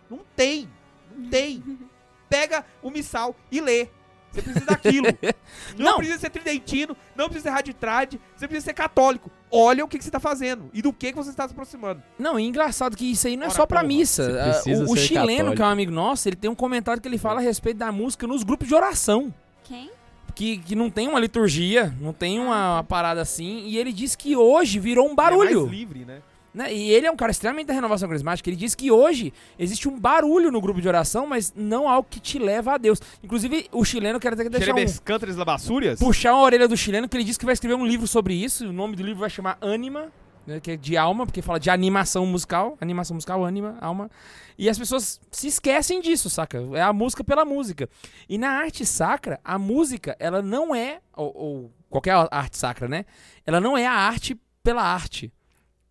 [0.09, 0.69] Não tem.
[1.15, 1.63] Não tem.
[2.29, 3.89] Pega o missal e lê.
[4.33, 5.07] Você precisa daquilo.
[5.79, 5.97] Não, Não.
[5.99, 9.31] precisa ser tridentino, não precisa ser raditrade, você precisa ser católico.
[9.51, 12.03] Olha o que, que você está fazendo e do que, que você está se aproximando.
[12.19, 14.23] Não, e engraçado que isso aí não é Ora, só pra porra, missa.
[14.67, 15.57] Ah, o o chileno, católico.
[15.57, 17.93] que é um amigo nosso, ele tem um comentário que ele fala a respeito da
[17.93, 19.33] música nos grupos de oração.
[19.65, 19.91] Quem?
[20.35, 23.65] Que, que não tem uma liturgia, não tem uma, uma parada assim.
[23.67, 25.51] E ele diz que hoje virou um barulho.
[25.61, 26.23] É mais livre, né?
[26.55, 26.73] Né?
[26.73, 28.49] E ele é um cara extremamente da renovação carismática.
[28.49, 32.21] Ele diz que hoje existe um barulho no grupo de oração, mas não algo que
[32.21, 33.01] te leva a Deus.
[33.23, 35.99] Inclusive, o chileno quer até deixar um, Cântares Labassúrias?
[35.99, 38.69] puxar a orelha do chileno, que ele disse que vai escrever um livro sobre isso.
[38.69, 40.13] O nome do livro vai chamar Anima,
[40.47, 42.77] né, que é de alma, porque fala de animação musical.
[42.81, 44.11] Animação musical, anima, alma.
[44.59, 46.59] E as pessoas se esquecem disso, saca?
[46.75, 47.89] É a música pela música.
[48.29, 53.05] E na arte sacra, a música, ela não é, ou, ou qualquer arte sacra, né?
[53.47, 55.33] Ela não é a arte pela arte.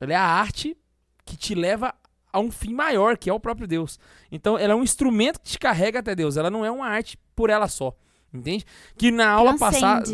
[0.02, 0.76] Ela é a arte
[1.24, 1.94] que te leva
[2.34, 4.00] a um fim maior, que é o próprio Deus.
[4.32, 6.36] Então, ela é um instrumento que te carrega até Deus.
[6.38, 7.96] Ela não é uma arte por ela só.
[8.34, 8.66] Entende?
[8.98, 10.06] Que na aula passada.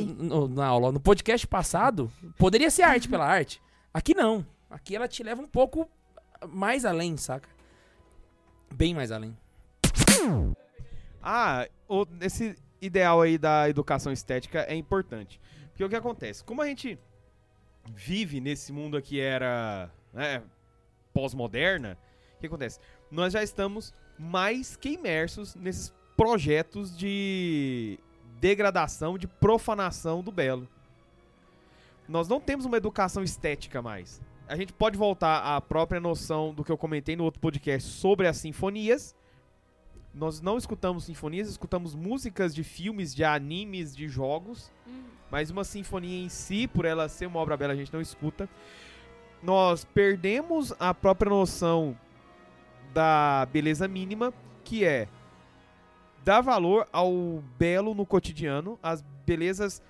[0.50, 3.62] Na aula, no podcast passado, poderia ser arte pela arte.
[3.94, 4.46] Aqui não.
[4.70, 5.88] Aqui ela te leva um pouco
[6.50, 7.48] mais além, saca?
[8.74, 9.38] Bem mais além.
[11.22, 15.40] Ah, o- esse ideal aí da educação estética é importante.
[15.70, 16.44] Porque o que acontece?
[16.44, 16.98] Como a gente
[17.96, 20.44] vive nesse mundo aqui era né,
[21.14, 21.98] pós-moderna,
[22.36, 22.80] o que acontece?
[23.12, 28.00] Nós já estamos mais que imersos nesses projetos de
[28.40, 30.68] degradação, de profanação do belo.
[32.08, 34.22] Nós não temos uma educação estética mais.
[34.48, 38.28] A gente pode voltar à própria noção do que eu comentei no outro podcast sobre
[38.28, 39.16] as sinfonias,
[40.18, 44.72] nós não escutamos sinfonias, escutamos músicas de filmes, de animes, de jogos.
[45.30, 48.50] Mas uma sinfonia em si, por ela ser uma obra bela, a gente não escuta.
[49.42, 51.98] Nós perdemos a própria noção
[52.94, 55.08] da beleza mínima, que é
[56.24, 59.82] dar valor ao belo no cotidiano, as belezas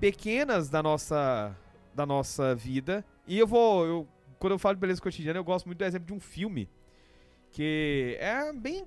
[0.00, 1.56] pequenas da nossa
[1.94, 3.04] da nossa vida.
[3.26, 6.06] E eu vou, eu, quando eu falo de beleza cotidiana, eu gosto muito do exemplo
[6.06, 6.68] de um filme
[7.52, 8.84] que é bem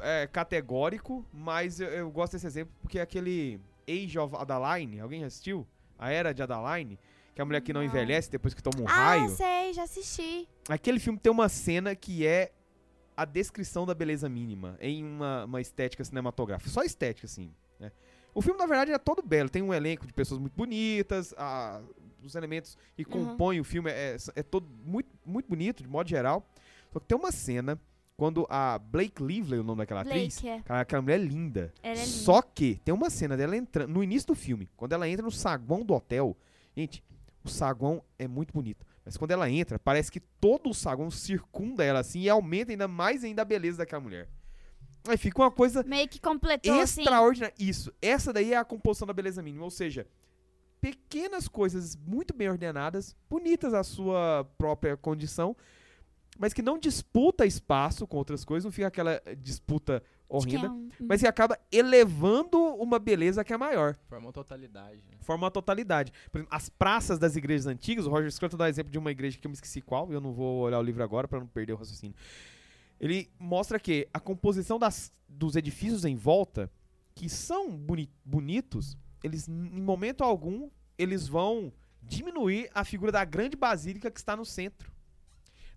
[0.00, 5.20] é, categórico, mas eu, eu gosto desse exemplo porque é aquele Age of Adaline, alguém
[5.20, 5.66] já assistiu?
[5.98, 6.98] A Era de Adaline,
[7.34, 7.86] que é a mulher que não, Não.
[7.88, 9.28] envelhece depois que toma um Ah, raio.
[9.30, 10.48] sei, já assisti.
[10.68, 12.52] Aquele filme tem uma cena que é
[13.16, 16.70] a descrição da beleza mínima em uma, uma estética cinematográfica.
[16.70, 17.52] Só estética, assim.
[17.78, 17.92] Né?
[18.32, 19.50] O filme, na verdade, é todo belo.
[19.50, 21.82] Tem um elenco de pessoas muito bonitas, a-
[22.22, 23.26] os elementos que Uhum.
[23.26, 26.46] compõem o filme é, é todo muito, muito bonito, de modo geral.
[26.92, 27.78] Só que tem uma cena
[28.20, 30.62] quando a Blake Lively, o nome daquela atriz, Blake, é.
[30.62, 31.72] cara, aquela mulher é linda.
[31.82, 32.06] Ela é linda.
[32.06, 35.30] Só que tem uma cena dela entrando no início do filme, quando ela entra no
[35.30, 36.36] saguão do hotel.
[36.76, 37.02] Gente,
[37.42, 38.84] o saguão é muito bonito.
[39.06, 42.86] Mas quando ela entra, parece que todo o saguão circunda ela assim e aumenta ainda
[42.86, 44.28] mais ainda a beleza daquela mulher.
[45.08, 47.00] Aí fica uma coisa Meio que completou, assim.
[47.00, 47.54] extraordinária.
[47.58, 50.06] Isso, essa daí é a composição da beleza mínima, ou seja,
[50.78, 55.56] pequenas coisas muito bem ordenadas, bonitas à sua própria condição,
[56.40, 60.88] mas que não disputa espaço com outras coisas, não fica aquela disputa é horrenda, um-
[61.06, 63.94] mas que acaba elevando uma beleza que é maior.
[64.08, 65.18] Forma uma totalidade, né?
[65.20, 66.12] Forma uma totalidade.
[66.32, 69.36] Por exemplo, as praças das igrejas antigas, o Roger Scruton dá exemplo de uma igreja
[69.38, 71.74] que eu me esqueci qual, eu não vou olhar o livro agora para não perder
[71.74, 72.16] o raciocínio.
[72.98, 76.70] Ele mostra que a composição das, dos edifícios em volta,
[77.14, 81.72] que são boni- bonitos, eles em momento algum eles vão
[82.02, 84.89] diminuir a figura da grande basílica que está no centro.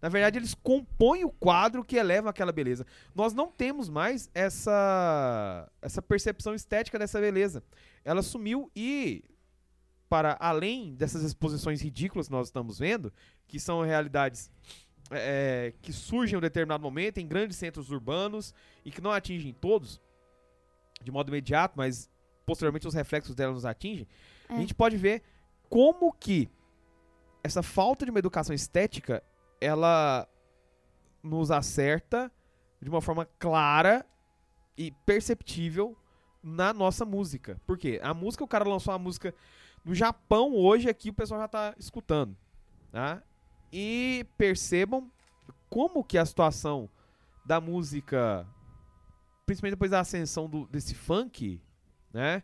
[0.04, 2.86] Na verdade, eles compõem o quadro que eleva aquela beleza.
[3.16, 7.64] Nós não temos mais essa essa percepção estética dessa beleza.
[8.04, 9.24] Ela sumiu e
[10.10, 13.14] para além dessas exposições ridículas que nós estamos vendo,
[13.48, 14.52] que são realidades
[15.10, 19.54] é, que surgem em um determinado momento em grandes centros urbanos e que não atingem
[19.54, 20.02] todos
[21.02, 22.10] de modo imediato, mas
[22.46, 24.06] posteriormente os reflexos dela nos atingem,
[24.50, 24.58] a É.
[24.58, 25.24] gente pode ver
[25.70, 26.50] como que
[27.42, 29.24] essa falta de uma educação estética
[29.64, 30.28] ela
[31.22, 32.32] nos acerta
[32.82, 34.06] de uma forma clara
[34.78, 35.98] e perceptível
[36.44, 37.62] na nossa música.
[37.66, 38.00] Por quê?
[38.04, 39.34] A música, o cara lançou uma música
[39.86, 42.38] No Japão, hoje, aqui o pessoal já tá escutando.
[42.92, 43.22] Tá?
[43.72, 45.12] E percebam
[45.70, 46.90] como que a situação
[47.46, 48.48] da música,
[49.46, 51.62] principalmente depois da ascensão do- desse funk,
[52.14, 52.44] né?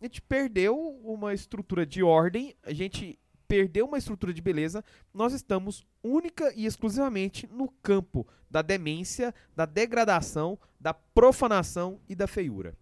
[0.00, 3.18] A gente perdeu uma estrutura de ordem, a gente
[3.50, 9.66] perdeu uma estrutura de beleza, nós estamos única e exclusivamente no campo da demência, da
[9.66, 12.76] degradação, da profanação e da feiura.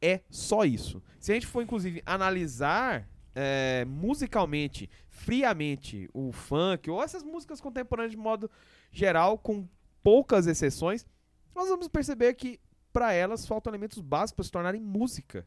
[0.00, 1.02] É só isso.
[1.18, 8.12] Se a gente for, inclusive, analisar é, musicalmente, friamente, o funk, ou essas músicas contemporâneas
[8.12, 8.48] de modo
[8.92, 9.68] geral, com
[10.04, 11.04] poucas exceções,
[11.52, 12.60] nós vamos perceber que
[12.92, 15.44] para elas faltam elementos básicos para se tornarem música.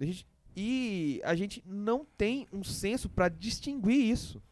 [0.00, 4.42] A gente- e a gente não tem um senso para distinguir isso.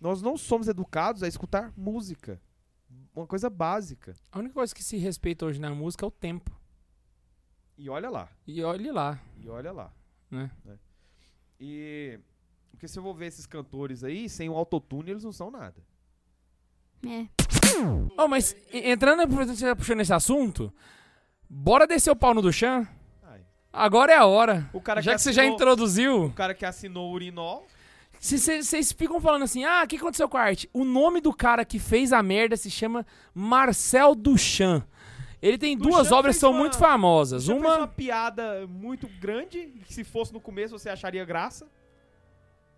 [0.00, 2.40] Nós não somos educados a escutar música.
[3.14, 4.14] Uma coisa básica.
[4.30, 6.50] A única coisa que se respeita hoje na música é o tempo.
[7.76, 8.28] E olha lá.
[8.46, 9.92] E olhe lá, E olha lá.
[10.30, 10.50] né?
[11.60, 12.18] E.
[12.70, 15.76] Porque se eu vou ver esses cantores aí, sem o autotune, eles não são nada.
[17.06, 17.28] É.
[18.16, 20.72] Oh, mas entrando, tá puxando esse assunto,
[21.48, 22.86] bora descer o pau no Duchan?
[23.72, 24.68] Agora é a hora.
[24.72, 27.66] O cara Já que que você já assinou- introduziu, O cara que assinou o urinol.
[28.20, 30.68] vocês ficam falando assim, ah, o que aconteceu com a arte?
[30.72, 34.84] O nome do cara que fez a merda se chama Marcel Duchamp.
[35.40, 37.46] Ele tem Duchamp duas obras que são uma- muito famosas.
[37.46, 41.66] Fez Uma, uma piada muito grande, que se fosse no começo você acharia graça.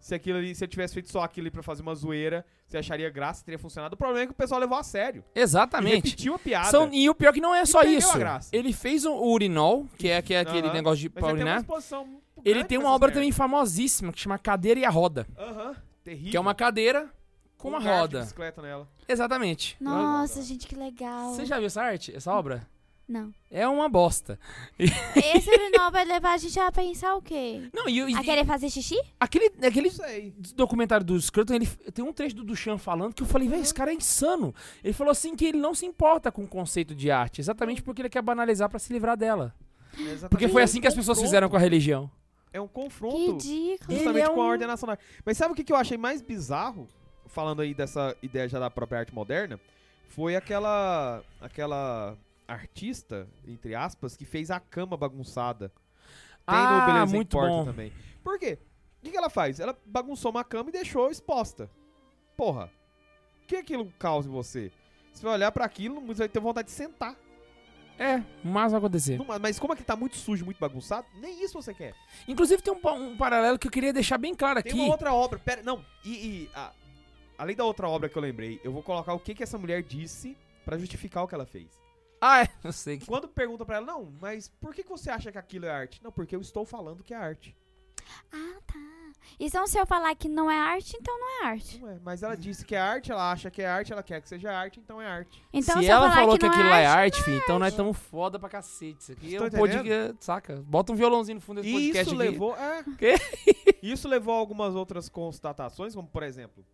[0.05, 2.77] Se aquilo ali, se eu tivesse feito só aquilo ali pra fazer uma zoeira, você
[2.77, 3.95] acharia graça, teria funcionado.
[3.95, 5.25] O problema é que o pessoal levou a sério.
[5.35, 5.95] E exatamente.
[6.11, 6.71] repetiu a piada.
[6.71, 8.13] São- e o pior que não é E só isso.
[8.15, 8.51] a graça.
[8.53, 10.75] Ele fez o urinol, que é, que é aquele Aham.
[10.75, 12.05] negócio de Mas pra ele tem uma urinar.
[12.45, 13.15] Ele tem uma obra merdas.
[13.15, 16.31] também famosíssima que chama Cadeira e a Roda, Aham, terrível.
[16.33, 17.09] que é uma cadeira
[17.57, 18.21] com uma um kart de roda.
[18.21, 18.87] bicicleta nela.
[19.09, 19.75] Exatamente.
[19.81, 21.33] Nossa, gente, que legal.
[21.35, 22.67] Você já viu essa arte, essa obra?
[23.07, 23.33] Não.
[23.51, 24.39] É uma bosta.
[24.79, 27.69] Esse urinol vai levar a gente a pensar o quê?
[27.73, 28.97] Não, e, e- A querer fazer xixi?
[29.21, 30.33] aquele, aquele sei.
[30.57, 33.75] documentário do Scruton, ele tem um trecho do Duchamp falando que eu falei, velho, esse
[33.75, 34.55] cara é insano.
[34.83, 38.01] Ele falou assim que ele não se importa com o conceito de arte, exatamente porque
[38.01, 39.55] ele quer banalizar pra se livrar dela.
[39.97, 42.11] É exatamente Porque foi um assim que as pessoas fizeram com a religião.
[42.53, 43.17] É um confronto
[43.89, 45.05] justamente é com a um- ordenação da arte.
[45.25, 46.89] Mas sabe o que, que eu achei mais bizarro,
[47.27, 49.61] falando aí dessa ideia já da própria arte moderna?
[50.09, 55.69] Foi aquela aquela artista, entre aspas, que fez a cama bagunçada.
[56.47, 57.65] Tem no ah, Beleza muito Importa bom.
[57.65, 57.93] também.
[58.23, 58.59] Por quê?
[59.01, 59.61] O que, que ela faz?
[59.61, 61.71] Ela bagunçou uma cama e deixou exposta.
[62.37, 62.71] Porra,
[63.43, 64.71] o que aquilo causa em você?
[65.13, 67.17] Você vai olhar pra aquilo, você vai ter vontade de sentar.
[67.97, 69.17] É, mas vai acontecer.
[69.17, 71.95] Numa- Mas como é que tá muito sujo, muito bagunçado, nem isso você quer.
[72.27, 74.81] Inclusive tem um, um paralelo que eu queria deixar bem claro Tem aqui.
[74.81, 76.73] uma outra obra, pera, não, e, e, a-
[77.39, 79.81] além da outra obra que eu lembrei, eu vou colocar o que, que essa mulher
[79.85, 81.81] disse pra justificar o que ela fez.
[82.27, 82.97] Ah, é, eu sei.
[82.99, 85.71] que- Quando pergunta pra ela, não, mas por que, que você acha que aquilo é
[85.71, 86.03] arte?
[86.03, 87.55] Não, porque eu estou falando que é arte.
[88.33, 88.79] Ah, tá.
[89.39, 91.79] Então se eu falar que não é arte, então não é arte.
[91.81, 94.21] Não é, mas ela disse que é arte, ela acha que é arte, ela quer
[94.21, 95.43] que seja arte, então é arte.
[95.53, 97.73] Então Se se, ela falou que, que, não aquilo é arte, arte, filho, então nós
[97.73, 98.99] estamos foda pra cacete.
[99.01, 100.57] Isso aqui é Estão um podcast, saca?
[100.67, 102.31] Bota um violãozinho no fundo desse podcast isso aqui.
[102.31, 103.15] levou, é, Quê?
[103.83, 106.65] isso levou a algumas outras constatações, como por exemplo,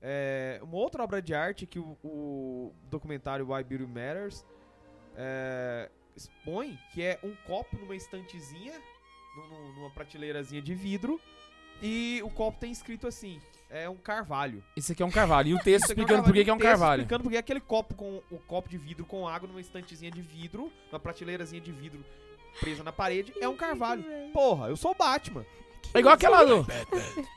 [0.00, 4.44] é, uma outra obra de arte que o, o documentário Why Beauty Matters
[5.20, 8.72] é, expõe, que é um copo numa estantezinha,
[9.36, 11.20] nu- nu- numa prateleirazinha de vidro,
[11.82, 14.62] e o copo tem escrito assim, é um carvalho.
[14.76, 15.48] Isso aqui é um carvalho.
[15.48, 17.00] E o texto aqui explicando por que que é um carvalho.
[17.00, 20.72] Explicando porque aquele copo com o copo de vidro com água numa estantezinha de vidro,
[20.90, 22.04] numa prateleirazinha de vidro
[22.60, 24.04] presa na parede, é um carvalho.
[24.32, 25.44] Porra, eu sou o Batman.
[25.94, 26.66] É igual aquela do.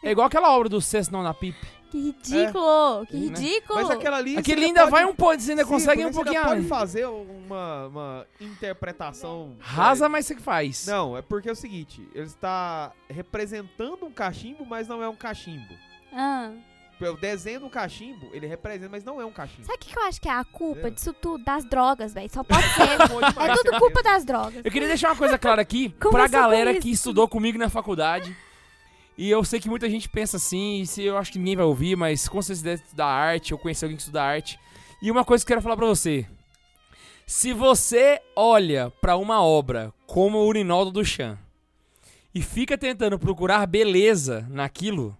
[0.04, 1.56] É igual aquela obra do Cessnon na Pip.
[1.90, 3.22] Que ridículo, que Né?
[3.26, 3.76] ridículo.
[3.82, 4.38] Mas aquela ali.
[4.38, 6.38] Aquele você ainda pode- vai um pouco, você ainda Sim, consegue um você pouquinho.
[6.38, 6.70] ainda pode além.
[6.70, 9.56] fazer uma, uma interpretação.
[9.60, 10.86] Rasa, é, mas você que faz.
[10.88, 15.16] Não, é porque é o seguinte: ele está representando um cachimbo, mas não é um
[15.16, 15.74] cachimbo.
[16.14, 16.52] Ah.
[17.10, 19.64] O desenho do cachimbo, ele representa, mas não é um cachimbo.
[19.66, 20.92] Sabe o que que eu acho que é a culpa É.
[20.92, 21.44] disso tudo?
[21.44, 22.30] Das drogas, velho.
[22.32, 23.42] Só pode ser.
[23.42, 24.62] É tudo culpa das drogas.
[24.64, 28.36] Eu queria deixar uma coisa clara aqui pra galera que estudou comigo na faculdade.
[29.18, 31.66] E eu sei que muita gente pensa assim, e se eu acho que ninguém vai
[31.66, 34.60] ouvir, mas com certeza deve estudar arte, ou conhecer alguém que estuda arte.
[35.02, 36.26] E uma coisa que eu quero falar pra você.
[37.26, 41.38] Se você olha pra uma obra como o Urinol do Duchamp
[42.34, 45.16] e fica tentando procurar beleza naquilo,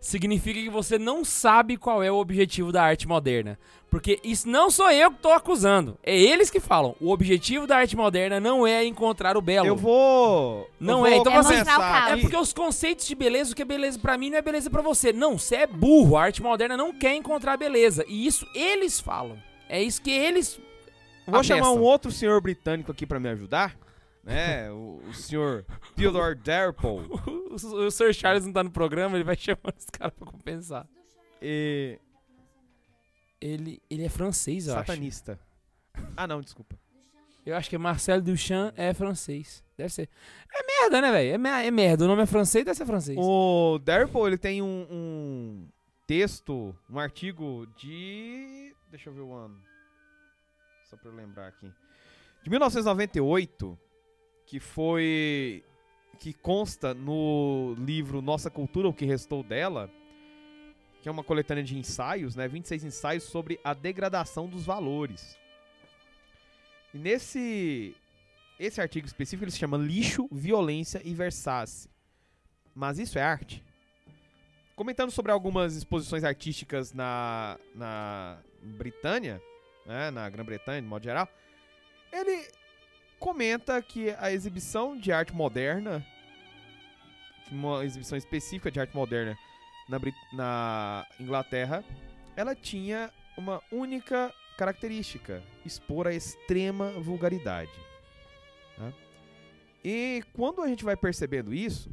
[0.00, 3.58] significa que você não sabe qual é o objetivo da arte moderna.
[3.90, 6.94] Porque isso não sou eu que tô acusando, é eles que falam.
[7.00, 9.66] O objetivo da arte moderna não é encontrar o belo.
[9.66, 10.70] Eu vou.
[10.78, 12.12] Não eu é, vou então É você- começar caos.
[12.12, 14.70] É porque os conceitos de beleza, o que é beleza pra mim não é beleza
[14.70, 15.12] pra você.
[15.12, 16.16] Não, você é burro.
[16.16, 18.04] A arte moderna não quer encontrar beleza.
[18.08, 19.36] E isso eles falam.
[19.68, 20.60] É isso que eles.
[21.26, 21.58] Vou atestam.
[21.58, 23.76] chamar um outro senhor britânico aqui pra me ajudar.
[24.24, 24.70] Né?
[24.70, 25.64] O, o senhor
[25.96, 27.00] Theodore Darple.
[27.50, 30.24] O, o, o Sir Charles não tá no programa, ele vai chamar os caras pra
[30.24, 30.86] compensar.
[31.42, 31.98] E
[33.40, 34.86] Ele, ele é francês, eu acho.
[34.86, 35.36] satanista.
[36.16, 36.78] Ah, não, desculpa.
[37.44, 39.64] Eu acho que Marcel Duchamp é francês.
[39.76, 40.08] Deve ser.
[40.54, 41.46] É merda, né, velho?
[41.48, 42.04] É, é merda.
[42.04, 43.18] O nome é francês, deve ser francês.
[43.20, 45.68] O Darple, ele tem um, um
[46.06, 48.72] texto, um artigo de...
[48.90, 49.60] Deixa eu ver o ano.
[50.88, 51.72] Só pra eu lembrar aqui.
[52.44, 53.78] De 1998,
[54.50, 55.62] que foi...
[56.18, 59.88] Que consta no livro Nossa Cultura, o que restou dela,
[61.00, 62.48] que é uma coletânea de ensaios, né?
[62.48, 65.38] 26 ensaios sobre a degradação dos valores.
[66.92, 67.94] E nesse...
[68.58, 71.88] Esse artigo específico ele se chama Lixo, Violência e Versace.
[72.74, 73.64] Mas isso é arte?
[74.74, 79.40] Comentando sobre algumas exposições artísticas na, na Britânia,
[79.86, 81.28] né, na Grã-Bretanha, de modo geral,
[82.12, 82.59] ele
[83.20, 86.04] comenta que a exibição de arte moderna,
[87.52, 89.38] uma exibição específica de arte moderna
[89.88, 90.00] na,
[90.32, 91.84] na Inglaterra,
[92.34, 97.70] ela tinha uma única característica: expor a extrema vulgaridade.
[98.78, 98.92] né?
[99.84, 101.90] E quando a gente vai percebendo isso,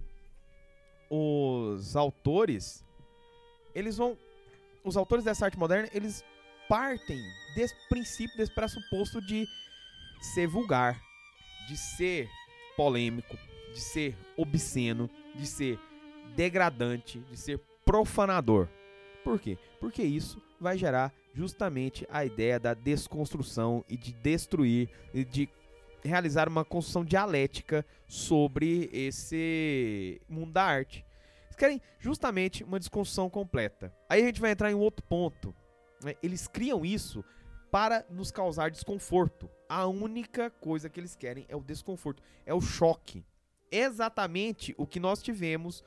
[1.10, 2.86] os autores,
[3.76, 4.18] eles vão,
[4.84, 6.24] os autores dessa arte moderna, eles
[6.68, 7.22] partem
[7.56, 9.46] desse princípio, desse pressuposto de
[10.22, 11.00] ser vulgar,
[11.68, 12.30] de ser
[12.76, 13.38] polêmico,
[13.74, 15.80] de ser obsceno, de ser
[16.36, 18.68] degradante, de ser profanador.
[19.24, 19.58] Por quê?
[19.80, 25.50] Porque isso vai gerar justamente a ideia da desconstrução e de destruir e de
[26.04, 31.06] realizar uma construção dialética sobre esse mundo da arte.
[31.46, 33.94] Eles querem justamente uma desconstrução completa.
[34.10, 35.54] Aí a gente vai entrar em um outro ponto.
[36.04, 36.16] né?
[36.24, 37.24] Eles criam isso
[37.78, 39.48] para nos causar desconforto.
[39.70, 43.24] A única coisa que eles querem é o desconforto, é o choque.
[43.72, 45.84] Exatamente o que nós tivemos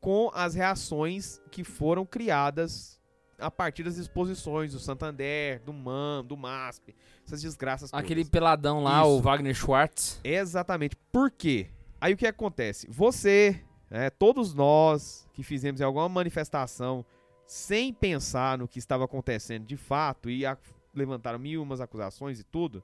[0.00, 3.00] com as reações que foram criadas
[3.40, 6.94] a partir das exposições do Santander, do MAN, do MASP,
[7.26, 8.04] essas desgraças todas.
[8.04, 9.22] Aquele peladão lá, o Isso.
[9.24, 10.20] Wagner Schwartz.
[10.22, 10.94] Exatamente.
[11.10, 11.70] Por quê?
[12.00, 12.86] Aí o que acontece?
[12.88, 13.60] Você,
[13.90, 17.04] né, todos nós que fizemos alguma manifestação
[17.44, 20.56] sem pensar no que estava acontecendo de fato e a-
[20.96, 22.82] levantaram mil umas acusações e tudo,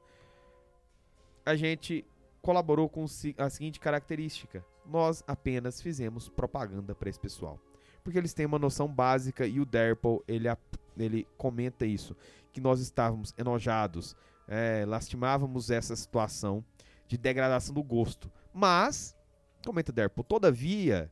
[1.45, 2.05] a gente
[2.41, 3.05] colaborou com
[3.39, 7.59] a seguinte característica: nós apenas fizemos propaganda para esse pessoal.
[8.05, 10.49] Porque eles têm uma noção básica e o Derple, ele,
[10.97, 12.17] ele comenta isso,
[12.53, 14.17] que nós estávamos enojados,
[14.49, 16.65] é, lastimávamos essa situação
[17.07, 18.31] de degradação do gosto.
[18.53, 19.17] Mas,
[19.65, 21.11] comenta Derpo, todavia,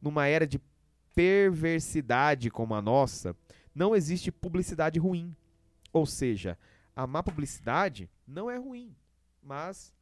[0.00, 0.60] numa era de
[1.14, 3.34] perversidade como a nossa,
[3.74, 5.34] não existe publicidade ruim.
[5.92, 6.58] Ou seja,
[6.94, 8.94] a má publicidade não é ruim,
[9.42, 9.92] mas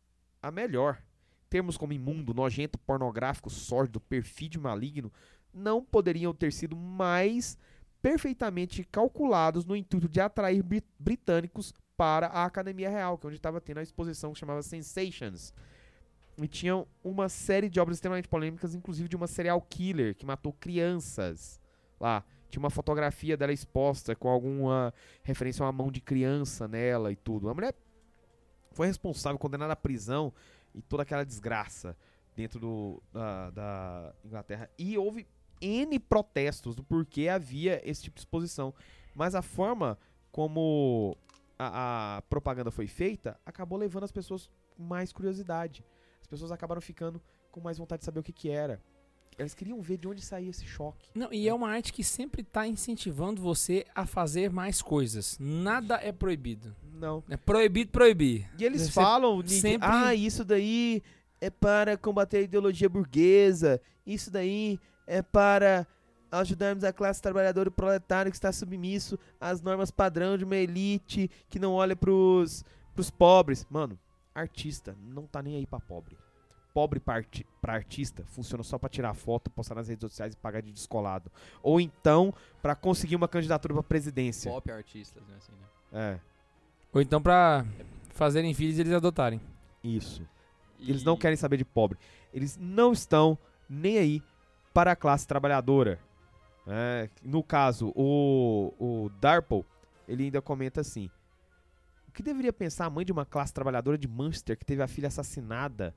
[0.42, 1.02] a melhor.
[1.48, 5.12] Termos como imundo, nojento, pornográfico, sórdido, perfídio, maligno,
[5.52, 7.56] não poderiam ter sido mais
[8.02, 13.36] perfeitamente calculados no intuito de atrair bri- britânicos para a Academia Real, que é onde
[13.36, 15.52] estava tendo a exposição que chamava Sensations.
[16.40, 20.52] E tinha uma série de obras extremamente polêmicas, inclusive de uma serial killer que matou
[20.52, 21.60] crianças
[21.98, 22.24] lá.
[22.48, 24.92] Tinha uma fotografia dela exposta com alguma
[25.22, 27.48] referência a uma mão de criança nela e tudo.
[27.48, 27.74] A mulher
[28.72, 30.32] foi responsável, condenada à prisão
[30.74, 31.96] e toda aquela desgraça
[32.34, 34.70] dentro do, da, da Inglaterra.
[34.78, 35.26] E houve
[35.60, 38.72] N protestos do porquê havia esse tipo de exposição.
[39.14, 39.98] Mas a forma
[40.30, 41.16] como
[41.58, 45.84] a, a propaganda foi feita acabou levando as pessoas com mais curiosidade.
[46.20, 47.20] As pessoas acabaram ficando
[47.50, 48.80] com mais vontade de saber o que, que era.
[49.38, 51.08] Elas queriam ver de onde saía esse choque.
[51.14, 55.36] Não, e é uma arte que sempre tá incentivando você a fazer mais coisas.
[55.40, 56.74] Nada é proibido.
[56.92, 57.22] Não.
[57.30, 58.50] É proibido proibir.
[58.58, 61.00] E eles Você falam, Nick, sempre- ah, isso daí
[61.40, 65.86] é para combater a ideologia burguesa, isso daí é para
[66.32, 71.30] ajudarmos a classe trabalhadora e proletária que está submisso às normas padrão de uma elite
[71.48, 73.64] que não olha pros, pros pobres.
[73.70, 73.96] Mano,
[74.34, 76.18] artista não tá nem aí pra pobre.
[76.78, 80.36] Pobre pra, arti pra artista funciona só pra tirar foto, postar nas redes sociais e
[80.36, 81.28] pagar de descolado.
[81.60, 84.48] Ou então pra conseguir uma candidatura pra presidência.
[84.48, 85.34] Pop artistas, né?
[85.38, 85.68] Assim, né?
[86.14, 86.20] É,
[86.92, 87.66] Ou então pra
[88.14, 89.40] fazerem filhos e eles adotarem.
[89.82, 90.22] isso.
[90.78, 91.98] E- Eles não querem saber de pobre.
[92.32, 93.36] Eles não estão
[93.68, 94.22] nem aí
[94.72, 95.98] para a classe trabalhadora.
[96.64, 99.64] É, no caso, o, o Darple,
[100.06, 101.10] ele ainda comenta assim:
[102.08, 104.86] O que deveria pensar a mãe de uma classe trabalhadora de Manchester que teve a
[104.86, 105.92] filha assassinada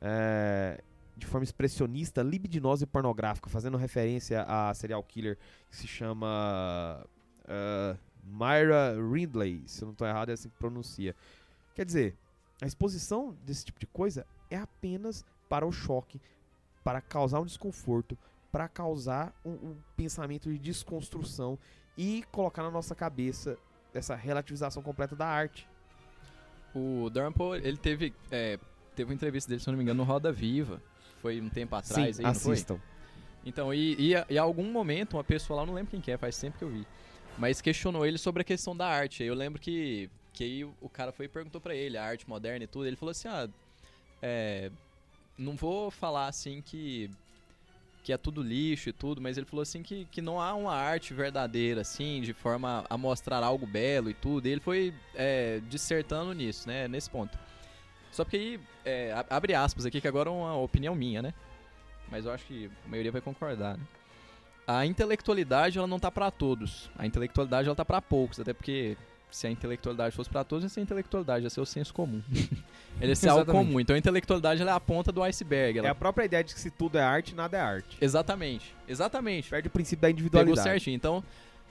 [0.00, 0.80] é,
[1.16, 5.38] de forma expressionista, libidinosa e pornográfica, fazendo referência a serial killer
[5.70, 7.04] que se chama
[7.48, 11.14] é, Myra Ridley, se eu não estou errado, é assim que pronuncia.
[11.74, 12.16] Quer dizer,
[12.60, 16.20] a exposição desse tipo de coisa é apenas para o choque,
[16.82, 18.18] para causar um desconforto,
[18.50, 21.58] para causar um, um pensamento de desconstrução
[21.96, 23.58] e colocar na nossa cabeça
[23.94, 25.68] essa relativização completa da arte.
[26.74, 28.58] O Darnpo, ele teve, é,
[28.96, 30.82] teve uma entrevista dele, se eu não me engano, no Roda Viva.
[31.20, 32.80] Foi um tempo atrás Sim, aí, assistam.
[33.44, 36.16] Então, e, e, e a algum momento, uma pessoa lá, não lembro quem que é,
[36.16, 36.86] faz tempo que eu vi,
[37.38, 39.22] mas questionou ele sobre a questão da arte.
[39.22, 42.64] Eu lembro que, que aí o, cara foi e perguntou pra ele, a arte moderna
[42.64, 43.48] e tudo, ele falou assim, ah,
[44.20, 44.70] é,
[45.38, 47.10] não vou falar assim que
[48.02, 50.72] que é tudo lixo e tudo, mas ele falou assim que, que não há uma
[50.72, 54.46] arte verdadeira, assim, de forma a mostrar algo belo e tudo.
[54.46, 57.36] E ele foi é, dissertando nisso, né, nesse ponto.
[58.16, 61.34] Só porque aí, é, abre aspas aqui, que agora é uma opinião minha, né?
[62.10, 63.84] Mas eu acho que a maioria vai concordar, né?
[64.66, 66.90] A intelectualidade, ela não tá pra todos.
[66.98, 68.96] A intelectualidade, ela tá pra poucos, até porque
[69.30, 72.22] se a intelectualidade fosse pra todos, ia ser intelectualidade, ia ser o senso comum.
[72.98, 73.78] Ele ia ser algo comum.
[73.78, 75.78] Então a intelectualidade, é a ponta do iceberg.
[75.78, 75.88] Ela...
[75.88, 77.98] É a própria ideia de que se tudo é arte, nada é arte.
[78.00, 79.50] Exatamente, exatamente.
[79.50, 80.62] Perde o princípio da Pegou individualidade.
[80.62, 80.96] certinho.
[80.96, 81.22] Então,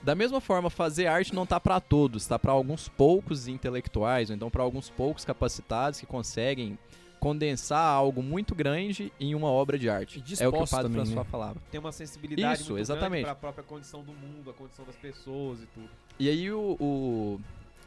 [0.02, 4.36] da mesma forma, fazer arte não tá pra todos, tá pra alguns poucos intelectuais, ou
[4.36, 6.78] então pra alguns poucos capacitados que conseguem
[7.18, 10.22] condensar algo muito grande em uma obra de arte.
[10.24, 11.30] E É o que o padre também, François né?
[11.30, 11.56] falava.
[11.70, 13.22] Tem uma sensibilidade Isso, muito exatamente.
[13.22, 15.88] para a própria condição do mundo, a condição das pessoas e tudo.
[16.20, 17.40] E aí o, o,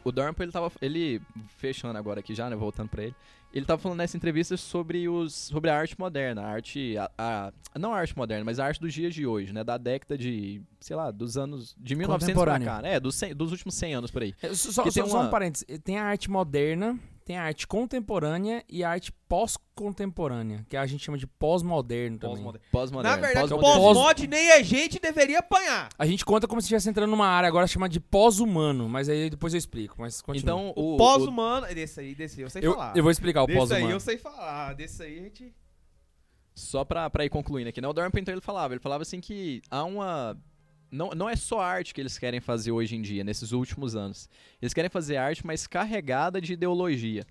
[0.03, 0.72] o Dornpo, ele tava.
[0.82, 1.22] Ele.
[1.57, 2.55] Fechando agora aqui já, né?
[2.55, 3.16] Voltando pra ele.
[3.54, 6.95] Ele tava falando nessa entrevista sobre, os, sobre a arte moderna, a arte.
[6.97, 9.64] A, a- não a arte moderna, mas a arte dos dias de hoje, né?
[9.64, 10.62] Da década de.
[10.80, 11.76] sei lá, dos anos.
[11.80, 12.93] De 1900 pra cá, né?
[12.95, 14.36] É, dos, 100 dos últimos 100 anos por aí.
[14.41, 15.66] É, Só, só- só uma- um parênteses.
[15.84, 16.97] Tem a arte moderna,
[17.30, 22.38] tem a arte contemporânea e a arte pós-contemporânea, que a gente chama de pós-moderno também.
[22.38, 22.67] Pós-moderno.
[22.71, 23.15] Pós-moderno.
[23.17, 23.82] Na verdade, pós-moderno.
[23.84, 25.89] pós-mod nem a gente deveria apanhar.
[25.95, 29.30] A gente conta como se estivesse entrando numa área agora chamada de pós-humano, mas aí
[29.30, 29.93] depois eu explico.
[29.99, 30.41] Mas continua.
[30.41, 30.93] Então, o.
[30.93, 31.67] O o- pós-humano.
[31.67, 32.97] Desse aí, desse aí, eu sei eu, falar.
[32.97, 33.91] eu vou explicar o Desse aí pós-humano.
[33.95, 34.73] eu sei falar.
[34.73, 35.53] Desse aí a gente.
[36.55, 37.88] Só pra, pra ir concluindo aqui, né?
[37.88, 40.36] O Dorn Pinter ele falava, ele falava assim que há uma.
[40.91, 44.29] Não, não é só arte que eles querem fazer hoje em dia, nesses últimos anos.
[44.61, 47.25] Eles querem fazer arte, mas carregada de ideologia.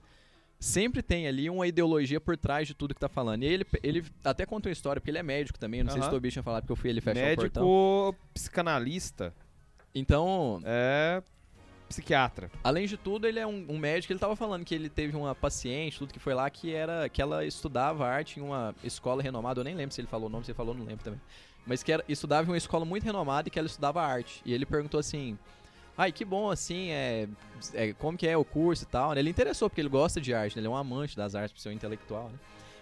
[0.60, 3.44] Sempre tem ali uma ideologia por trás de tudo que tá falando.
[3.44, 5.82] E ele, ele até conta uma história, porque ele é médico também.
[5.82, 6.10] Não sei se o.
[6.10, 7.62] Tobias tinha falado, porque eu fui ele fechar o portão.
[7.62, 9.34] Médico, psicanalista,
[9.94, 11.22] Então, é
[11.88, 12.50] psiquiatra.
[12.62, 14.12] Além de tudo, ele é um, um médico.
[14.12, 17.22] Ele tava falando que ele teve uma paciente, tudo que foi lá, que era que
[17.22, 19.60] ela estudava arte em uma escola renomada.
[19.60, 21.20] Eu nem lembro se ele falou o nome, se ele falou, não lembro também.
[21.68, 24.40] Mas que era, estudava em uma escola muito renomada e que ela estudava arte.
[24.44, 25.38] E ele perguntou assim:
[25.96, 27.28] Ai, que bom, assim, é,
[27.74, 29.12] é, como que é o curso e tal.
[29.12, 29.20] né?
[29.20, 30.60] Ele interessou, porque ele gosta de arte, né?
[30.60, 32.38] ele é um amante das artes, por ser um intelectual, né?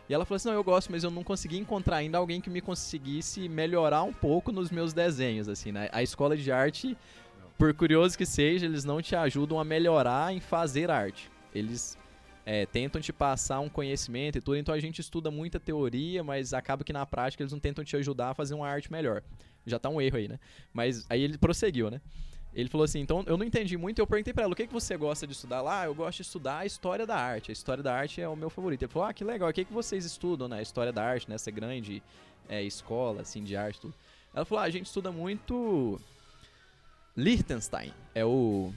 [0.09, 2.49] E ela falou assim: Não, eu gosto, mas eu não consegui encontrar ainda alguém que
[2.49, 5.89] me conseguisse melhorar um pouco nos meus desenhos, assim, né?
[5.93, 6.97] A escola de arte,
[7.59, 11.29] por curioso que seja, eles não te ajudam a melhorar em fazer arte.
[11.53, 11.99] Eles
[12.47, 16.55] é, tentam te passar um conhecimento e tudo, então a gente estuda muita teoria, mas
[16.55, 19.21] acaba que na prática eles não tentam te ajudar a fazer uma arte melhor.
[19.67, 20.39] Já tá um erro aí, né?
[20.73, 22.01] Mas aí ele prosseguiu, né?
[22.55, 24.73] Ele falou assim, então eu não entendi muito, eu perguntei pra ela, o que, que
[24.73, 25.85] você gosta de estudar lá?
[25.87, 28.49] Eu gosto de estudar a história da arte, a história da arte é o meu
[28.49, 28.83] favorito.
[28.83, 31.51] Ele falou, ah, que legal, o que, que vocês estudam na história da arte, nessa
[31.51, 32.01] grande
[32.49, 33.95] é, escola, assim, de arte tudo?
[34.33, 36.01] Ela falou, ah, a gente estuda muito
[37.17, 38.73] Liechtenstein, é o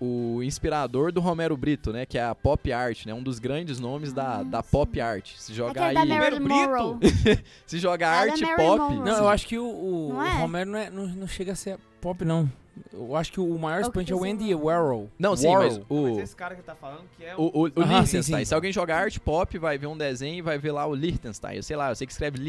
[0.00, 3.78] o inspirador do Romero Brito, né, que é a pop art, né, um dos grandes
[3.80, 5.32] nomes da, Ah, da pop art.
[5.36, 6.98] Se jogar Aquele da aí, Romero Monroe.
[7.66, 8.96] se jogar É arte pop, Monroe.
[9.10, 10.30] Não, eu acho que o, o, Não o é?
[10.38, 12.50] Romero não, é- não, não chega a ser pop, não.
[12.92, 15.08] Eu acho que o maior É o expoente é o o- Andy Warhol.
[15.18, 15.62] Não, sim, Warhol.
[15.64, 18.22] mas o Mas esse cara que tá falando que é O, o, o Aham, Liechtenstein.
[18.22, 18.44] sim, sim.
[18.44, 21.56] Se alguém jogar arte pop, vai ver um desenho e vai ver lá o Liechtenstein.
[21.56, 22.46] Eu sei lá, eu sei que escreve Ah, eu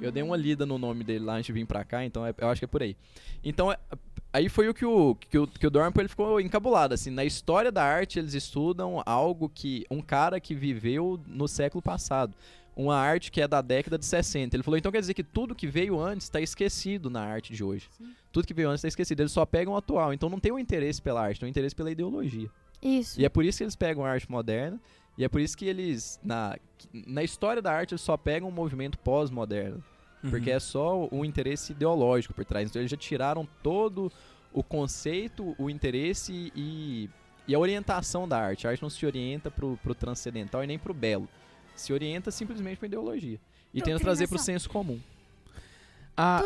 [0.00, 0.06] é.
[0.06, 2.32] Eu dei uma lida no nome dele lá antes de vir pra cá, então é-
[2.38, 2.96] eu acho que é por aí.
[3.42, 3.78] Então, é-
[4.36, 7.24] aí foi o que o, que o, que o Dornpo ele ficou encabulado, assim, na
[7.24, 12.34] história da arte eles estudam algo que, um cara que viveu no século passado.
[12.76, 14.54] Uma arte que é da década de 60.
[14.54, 17.64] Ele falou, então quer dizer que tudo que veio antes está esquecido na arte de
[17.64, 17.88] hoje.
[18.30, 19.22] Tudo que veio antes está esquecido.
[19.22, 20.12] Eles só pegam o atual.
[20.12, 22.50] Então não tem um interesse pela arte, tem um interesse pela ideologia.
[22.82, 23.18] Isso.
[23.18, 24.78] E é por isso que eles pegam a arte moderna,
[25.16, 26.58] e é por isso que eles, na,
[26.92, 29.82] na história da arte, eles só pegam um movimento pós-moderno.
[30.22, 30.30] Uhum.
[30.30, 32.68] Porque é só o interesse ideológico por trás.
[32.68, 34.10] Então eles já tiraram todo
[34.52, 37.10] o conceito, o interesse e,
[37.46, 38.66] e a orientação da arte.
[38.66, 41.28] A arte não se orienta pro, pro transcendental e nem pro belo.
[41.74, 43.38] Se orienta simplesmente pra ideologia.
[43.74, 44.98] E tenta trazer pro senso comum.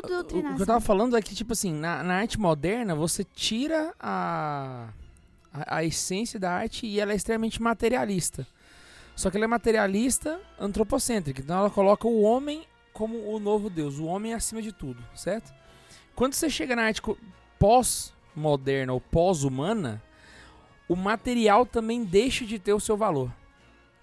[0.03, 3.23] Tudo o, que eu tava falando é que, tipo assim, na, na arte moderna, você
[3.23, 4.89] tira a,
[5.53, 8.45] a, a essência da arte e ela é extremamente materialista.
[9.15, 11.41] Só que ela é materialista antropocêntrica.
[11.41, 12.65] Então ela coloca o homem
[13.01, 15.55] como o novo Deus, o homem acima de tudo, certo?
[16.15, 17.01] Quando você chega na arte
[17.59, 20.03] pós-moderna ou pós-humana,
[20.87, 23.33] o material também deixa de ter o seu valor.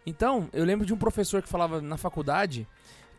[0.03, 2.67] Então, eu lembro de um professor que falava na faculdade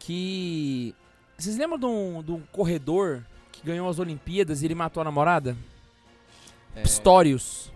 [0.00, 0.96] que.
[1.36, 5.04] Vocês lembram de um, de um corredor que ganhou as Olimpíadas e ele matou a
[5.04, 5.56] namorada?
[6.74, 7.70] É, Pistorius.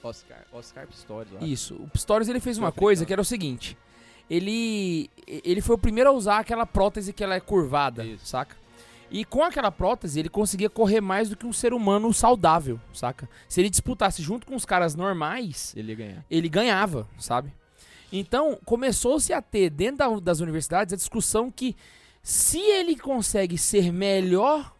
[0.00, 1.42] Oscar, Oscar Pistorius.
[1.42, 1.74] Isso.
[1.74, 3.76] O Pistorius ele fez uma coisa que era o seguinte.
[4.30, 8.26] Ele ele foi o primeiro a usar aquela prótese que ela é curvada, Isso.
[8.26, 8.56] saca?
[9.10, 13.28] E com aquela prótese ele conseguia correr mais do que um ser humano saudável, saca?
[13.48, 16.24] Se ele disputasse junto com os caras normais, Ele ia ganhar.
[16.30, 17.52] ele ganhava, sabe?
[18.12, 21.74] Então, começou-se a ter dentro da- das universidades a discussão que
[22.22, 24.74] se ele consegue ser melhor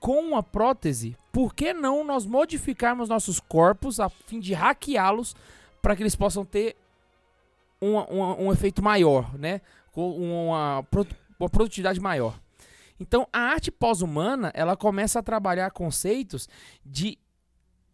[0.00, 5.34] com a prótese, por que não nós modificarmos nossos corpos a fim de hackeá-los
[5.80, 6.76] para que eles possam ter
[7.84, 9.60] um, um, um efeito maior, né?
[9.92, 10.84] Com uma,
[11.38, 12.38] uma produtividade maior.
[12.98, 16.48] Então, a arte pós-humana, ela começa a trabalhar conceitos
[16.84, 17.18] de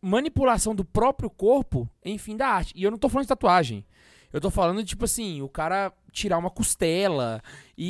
[0.00, 2.72] manipulação do próprio corpo em fim da arte.
[2.76, 3.84] E eu não tô falando de tatuagem.
[4.32, 7.42] Eu tô falando tipo assim, o cara tirar uma costela
[7.76, 7.88] e...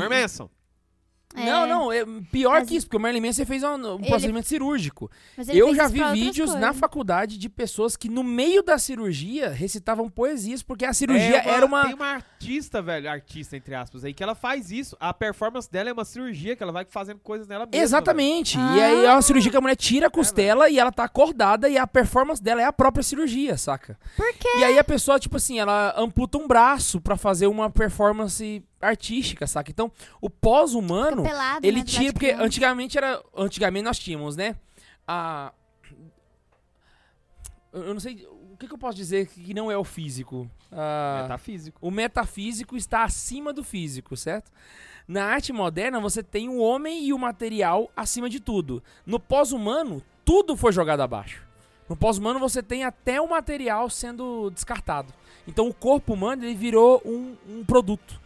[1.35, 1.51] Manson.
[1.51, 3.95] Não, É, não, é pior Mas- que isso, porque o Merlin Manson fez um, um
[3.99, 5.11] Ele- procedimento cirúrgico.
[5.49, 10.63] Eu já vi vídeos na faculdade de pessoas que no meio da cirurgia recitavam poesias,
[10.63, 11.85] porque a cirurgia É era uma...
[11.87, 14.97] Tem uma artista, velho, artista, entre aspas, aí, que ela faz isso.
[14.99, 17.83] A performance dela é uma cirurgia, que ela vai fazendo coisas nela mesma.
[17.83, 18.57] Exatamente.
[18.57, 18.75] velho.
[18.77, 19.15] E aí é Ah.
[19.15, 22.43] uma cirurgia que a mulher tira a costela e ela tá acordada e a performance
[22.43, 23.99] dela é a própria cirurgia, saca?
[24.17, 24.49] Por quê?
[24.59, 29.47] E aí a pessoa, tipo assim, ela amputa um braço pra fazer uma performance artística,
[29.47, 29.71] saca?
[29.71, 34.57] Então, o pós-humano, Pelado, ele né, tinha, porque antigamente era, antigamente nós tínhamos, né?
[35.07, 35.53] A
[37.73, 40.51] eu eu não sei, o que, que eu posso dizer que não é o físico?
[40.73, 41.79] Ah, Metafísico.
[41.81, 44.51] o metafísico está acima do físico, certo?
[45.07, 48.83] Na arte moderna, você tem o homem e o material acima de tudo.
[49.05, 51.45] No pós-humano, tudo foi jogado abaixo.
[51.89, 55.13] No pós-humano, você tem até o material sendo descartado.
[55.49, 58.21] Então, o corpo humano ele virou um, um produto,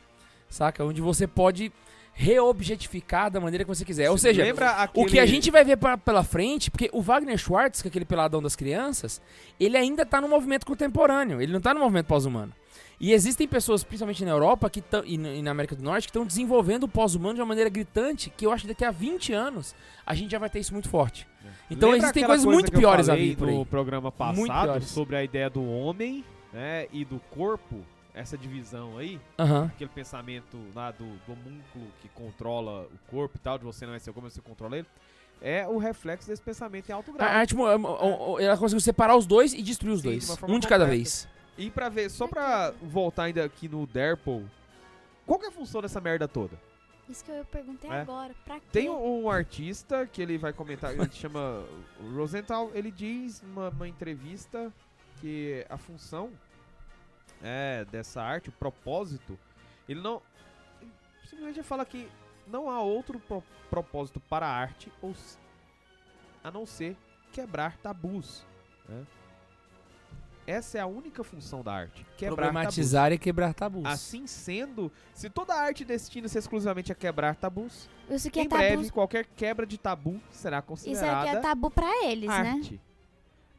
[0.55, 0.84] saca?
[0.84, 1.72] Onde você pode
[2.16, 4.11] reobjetificar da maneira que você quiser.
[4.11, 5.07] Ou seja, Lembra o aquele...
[5.11, 8.05] que a gente vai ver pra- pela frente, porque o Wagner Schwartz, que é aquele
[8.05, 9.20] peladão das crianças,
[9.59, 12.52] ele ainda tá no movimento contemporâneo, ele não tá no movimento pós-humano.
[13.00, 16.24] E existem pessoas, principalmente na Europa que tão, e, na- América do Norte, que estão
[16.24, 19.74] desenvolvendo o pós-humano de uma maneira gritante, que eu acho que daqui a 20 anos
[20.07, 21.26] a gente já vai ter isso muito forte.
[21.68, 25.24] Então Lembra existem coisas coisa muito piores a vir por no programa passado sobre a
[25.24, 27.84] ideia do homem, né, e do corpo,
[28.14, 29.64] essa divisão aí, Aham.
[29.66, 33.94] aquele pensamento lá do, do homúnculo que controla o corpo e tal, de você não
[33.94, 34.86] é seu como você controla ele,
[35.42, 37.28] é o reflexo desse pensamento em alto A grau.
[37.28, 40.38] arte, mo- mo- ela conseguiu separar os dois e destruir os Sim, de dois.
[40.38, 40.96] forma Um de cada completa.
[40.96, 41.28] vez.
[41.58, 44.44] E pra ver, só pra voltar ainda aqui no Derpol,
[45.26, 46.56] qual que é a função dessa merda toda?
[47.08, 48.00] Isso que eu perguntei É.
[48.00, 48.34] agora.
[48.44, 48.66] Pra quê?
[48.72, 51.62] Tem um, um artista que ele vai comentar, ele se chama
[52.14, 54.72] Rosenthal, ele diz numa uma entrevista
[55.20, 56.30] que a função
[57.45, 59.38] é dessa arte, o propósito,
[59.88, 60.20] ele não.
[61.28, 62.09] Simplesmente fala que
[62.47, 65.14] não há outro pro- propósito para a arte ou
[66.42, 66.97] a não ser
[67.32, 68.45] quebrar tabus.
[68.88, 69.05] né?
[70.47, 72.05] Essa é a única função da arte.
[72.18, 72.36] Quebrar tabus.
[72.36, 73.86] Problematizar e quebrar tabus.
[73.86, 78.49] Assim sendo, se toda a arte destina-se exclusivamente a quebrar tabus, Isso que em é
[78.49, 78.62] tabu.
[78.62, 82.61] breve, qualquer quebra de tabu será Isso considerada aqui é tabu pra eles, né?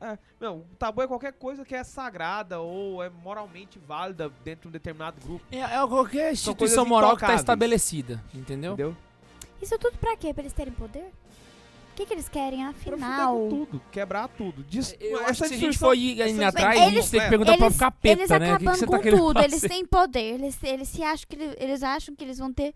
[0.02, 4.64] É, não, o tabu é qualquer coisa que é sagrada ou é moralmente válida dentro
[4.64, 7.42] de um determinado grupo, É, é qualquer instituição moral que tá intocáveis.
[7.42, 8.74] estabelecida, entendeu?
[8.74, 8.98] entendeu?
[9.62, 10.34] Isso tudo pra quê?
[10.34, 11.06] Pra eles terem poder?
[11.92, 13.38] O que, que eles querem, Pra afinal?
[13.38, 14.64] com tudo, quebrar tudo.
[14.66, 17.10] Dis- Eu essa acho que se a gente for ir indo atrás, a gente Eles-
[17.10, 18.36] tem que perguntar eles, pro capeta, eles né?
[18.54, 19.48] O que tá com tudo, fazer?
[19.48, 20.34] eles têm poder.
[20.34, 22.74] Eles, eles se acham que ele- eles acham que eles vão ter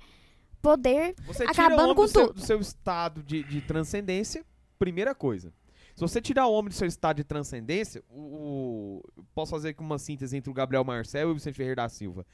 [0.62, 1.16] poder.
[1.28, 2.40] Você acabando com do seu, tudo.
[2.40, 4.46] do seu estado de, de transcendência,
[4.80, 5.52] primeira coisa.
[6.00, 9.82] Se você tirar o homem do seu estado de transcendência, o, o- posso fazer aqui
[9.82, 12.26] uma síntese entre o Gabriel Marcel e o Vicente Ferreira da Silva.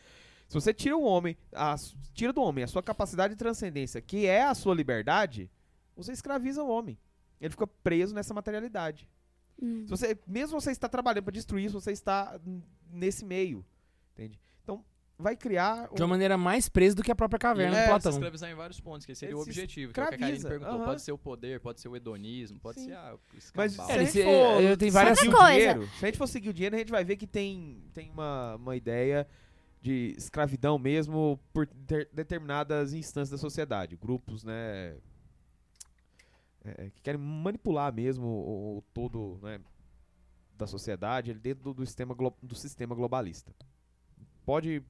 [0.48, 1.76] Se você tira o homem, a-
[2.14, 5.50] tira do homem a sua capacidade de transcendência, que é a sua liberdade,
[5.96, 6.96] você escraviza o homem.
[7.42, 9.10] Ele fica preso nessa materialidade.
[9.60, 9.82] Hum.
[9.86, 12.40] Se você, mesmo você está trabalhando para destruir isso, você está
[12.92, 13.66] nesse meio,
[14.14, 14.40] entende?
[15.18, 17.84] Vai criar De uma um- maneira mais presa do que a própria caverna É, do
[17.84, 18.12] se Platão.
[18.12, 19.94] escravizar em vários pontos, que esse seria Ele o se objetivo.
[19.94, 20.86] Que é o que a Karine escraviza, perguntou.
[20.86, 22.88] Pode ser o poder, pode ser o hedonismo, pode Sim.
[22.88, 23.20] ser ah, o
[23.56, 25.74] Mas É, ele se- for eu tenho várias- seguir o Outra coisa.
[25.74, 28.12] dinheiro, se a gente for seguir o dinheiro, a gente vai ver que tem, tem
[28.12, 29.26] uma, uma ideia
[29.82, 34.98] de escravidão mesmo por ter- determinadas instâncias da sociedade, grupos, né,
[36.66, 39.62] é, que querem manipular mesmo o, o todo, né,
[40.58, 43.54] da sociedade dentro do, do sistema, glo- do sistema globalista.
[44.46, 44.82] Pode,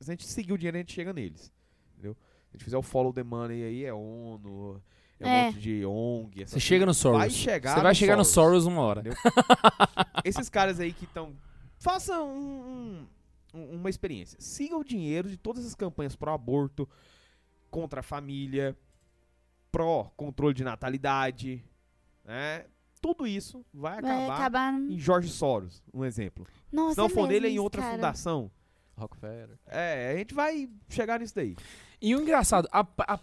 [0.00, 1.52] se a gente seguir o dinheiro, a gente chega neles,
[1.92, 2.14] entendeu?
[2.14, 4.82] Se a gente fizer o follow the money aí, é ONU,
[5.20, 5.44] é um É.
[5.46, 6.94] monte de ONG, Você chega no.
[6.94, 7.18] Soros.
[7.18, 9.02] Vai chegar Você vai no chegar no Soros uma hora.
[10.24, 11.34] Esses caras aí que estão.
[11.78, 13.06] Façam um,
[13.54, 14.38] um- um- uma experiência.
[14.40, 16.88] Siga o dinheiro de todas as campanhas pró-aborto,
[17.70, 18.76] contra a família,
[19.70, 21.64] pró-controle de natalidade,
[22.24, 22.66] né?
[23.00, 24.74] Tudo isso vai Vai acabar acabar.
[24.74, 26.46] em Jorge Soros, um exemplo.
[26.70, 27.94] Nossa, Se não é for nele, é em outra cara.
[27.94, 28.50] fundação.
[29.00, 29.58] Rockefeller.
[29.66, 31.56] É, a gente vai chegar nisso daí.
[32.00, 33.18] E o engraçado, a, a,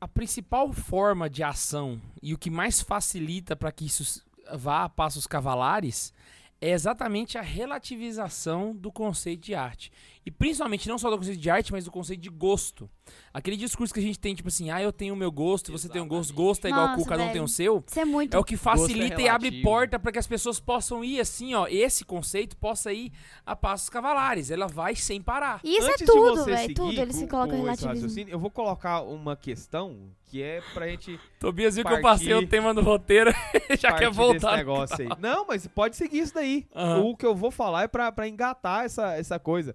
[0.00, 4.22] a principal forma de ação e o que mais facilita para que isso
[4.52, 6.12] vá a passos cavalares
[6.60, 9.90] é exatamente a relativização do conceito de arte.
[10.24, 12.90] E principalmente não só do conceito de arte, mas do conceito de gosto.
[13.32, 15.88] Aquele discurso que a gente tem, tipo assim, ah, eu tenho o meu gosto, você
[15.88, 16.46] tem o gosto, Exatamente.
[16.48, 17.82] gosto é igual a cu, Nossa, cada um tem o seu.
[17.88, 18.36] Isso é muito.
[18.36, 19.62] É o que facilita e abre relativo.
[19.62, 21.66] porta para que as pessoas possam ir assim, ó.
[21.66, 23.10] Esse conceito possa ir
[23.46, 24.50] a passos cavalares.
[24.50, 25.60] Ela vai sem parar.
[25.64, 26.74] E isso Antes é tudo, velho.
[26.74, 27.00] Tudo.
[27.00, 28.28] Eles com- se esse relativismo.
[28.28, 32.46] Eu vou colocar uma questão que é pra gente Tobias viu que eu passei o
[32.46, 33.32] tema do roteiro
[33.80, 34.50] já partir quer voltar.
[34.50, 35.08] desse negócio aí.
[35.18, 36.66] Não, mas pode seguir isso daí.
[36.74, 37.00] Aham.
[37.04, 39.74] O que eu vou falar é pra, pra engatar essa, essa coisa.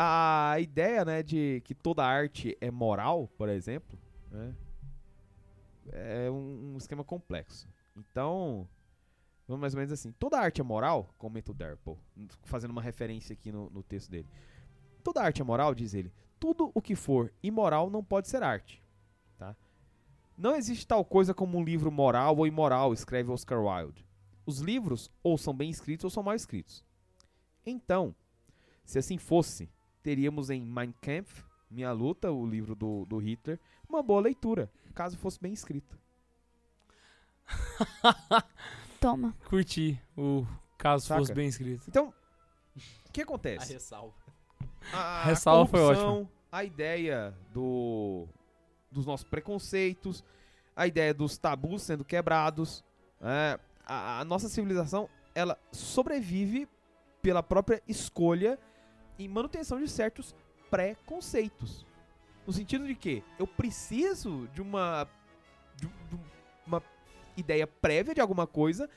[0.00, 3.98] A ideia, né, de que toda arte é moral, por exemplo,
[4.30, 4.54] né,
[5.90, 7.68] é um, um esquema complexo.
[7.96, 8.68] Então,
[9.48, 10.12] vamos mais ou menos assim.
[10.12, 11.98] Toda arte é moral, comenta o Derpo,
[12.44, 14.28] fazendo uma referência aqui no, no texto dele.
[15.02, 16.12] Toda arte é moral, diz ele.
[16.38, 18.80] Tudo o que for imoral não pode ser arte.
[19.36, 19.56] Tá?
[20.36, 24.06] Não existe tal coisa como um livro moral ou imoral, escreve Oscar Wilde.
[24.46, 26.84] Os livros ou são bem escritos ou são mal escritos.
[27.66, 28.14] Então,
[28.84, 29.68] se assim fosse,
[30.02, 35.16] teríamos em Mein Kampf, Minha Luta, o livro do, do Hitler, uma boa leitura, caso
[35.18, 35.98] fosse bem escrito.
[39.00, 39.34] Toma.
[39.48, 40.46] Curti o
[40.76, 41.20] caso Saca?
[41.20, 41.84] fosse bem escrito.
[41.88, 42.12] Então,
[43.06, 43.72] o que A acontece?
[43.72, 44.14] ressalva.
[44.92, 48.26] A, ressalva foi corrupção, A ideia do,
[48.90, 50.24] dos nossos preconceitos,
[50.74, 52.84] a ideia dos tabus sendo quebrados.
[53.20, 56.68] é, a, a nossa civilização, ela sobrevive
[57.22, 58.58] pela própria escolha
[59.18, 60.34] e manutenção de certos
[60.70, 61.84] preconceitos.
[62.46, 65.06] No sentido de que eu preciso de uma,
[65.76, 66.18] de, de
[66.66, 66.82] uma
[67.36, 68.88] ideia prévia de alguma coisa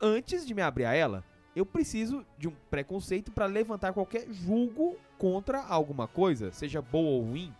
[0.00, 1.24] antes de me abrir a ela.
[1.54, 7.22] Eu preciso de um preconceito para levantar qualquer julgo contra alguma coisa, seja boa ou
[7.22, 7.54] ruim.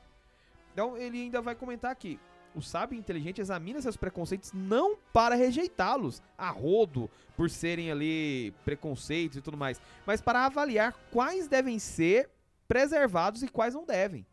[0.72, 2.18] Então ele ainda vai comentar aqui.
[2.54, 9.38] O sábio inteligente examina seus preconceitos não para rejeitá-los a rodo por serem ali preconceitos
[9.38, 12.30] e tudo mais, mas para avaliar quais devem ser
[12.68, 14.26] preservados e quais não devem.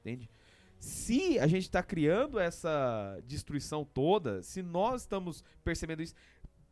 [0.00, 0.30] Entende?
[0.78, 6.14] Se a gente está criando essa destruição toda, se nós estamos percebendo isso,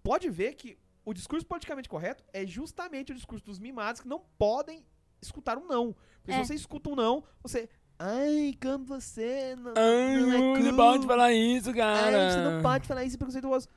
[0.03, 4.21] pode ver que o discurso politicamente correto é justamente o discurso dos mimados que não
[4.39, 4.85] podem
[5.21, 5.95] escutar um não.
[6.19, 6.35] Porque É.
[6.43, 7.69] se você escuta um não, você.
[7.99, 10.77] Ai, como você não, Ai, não é não cool.
[10.77, 12.31] pode falar isso, Ai, cara.
[12.31, 13.69] você não pode falar isso preconceituoso.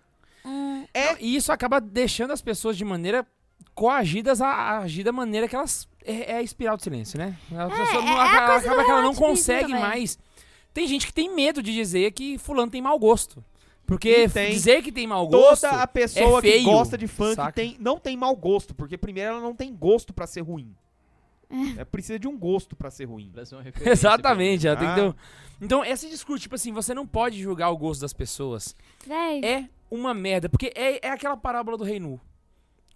[0.45, 1.11] Hum, É.
[1.11, 3.26] Não, E isso acaba deixando as pessoas de maneira
[3.76, 5.88] coagidas a a agir da maneira que elas.
[6.03, 7.36] É, é a espiral do silêncio, né?
[7.51, 10.18] A pessoa não- é a acaba, do acaba que ela não consegue mais.
[10.74, 13.43] Tem gente que tem medo de dizer que fulano tem mau gosto.
[13.86, 15.61] Porque dizer que tem mau gosto.
[15.61, 18.97] Toda a pessoa é feio, que gosta de funk tem, não tem mau gosto, porque
[18.97, 20.74] primeiro ela não tem gosto pra ser ruim.
[21.78, 23.30] É, precisa de um gosto pra ser ruim.
[23.32, 25.08] Pra ser uma referência, Exatamente, ela tem que ter Ah.
[25.10, 25.14] um-
[25.62, 28.76] Então, esse discurso, tipo assim, você não pode julgar o gosto das pessoas.
[29.06, 29.41] véi.
[29.43, 32.20] É uma merda, porque é, é aquela parábola do rei nu.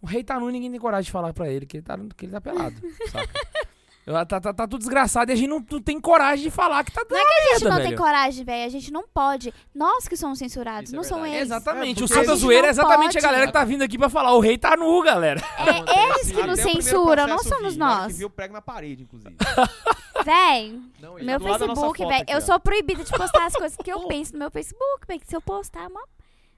[0.02, 1.98] O rei tá nu e ninguém tem coragem de falar pra ele que ele tá,
[2.18, 2.76] que ele tá pelado,
[3.12, 3.61] saca?
[4.04, 6.92] Tá, tá, tá tudo desgraçado e a gente não, não tem coragem de falar que
[6.92, 7.90] tá Não é que a gente merda, não velho.
[7.90, 8.66] tem coragem, velho.
[8.66, 9.54] A gente não pode.
[9.76, 11.36] Nós que somos censurados, Isso é não são verdade.
[11.38, 11.48] eles.
[11.50, 13.26] Exatamente, É, o Santa a Zoeira é exatamente a pode.
[13.26, 15.40] galera que tá vindo aqui pra falar, o rei tá nu, galera.
[15.58, 18.08] É eles que nos censuram, não somos vi, nós.
[18.14, 19.36] que viu, prego na parede, inclusive.
[20.26, 20.80] Véi,
[21.24, 22.26] meu nossa Facebook, velho.
[22.28, 25.20] Eu sou proibida de postar as coisas que eu penso no meu Facebook, velho.
[25.20, 26.02] que Se eu postar, é uma,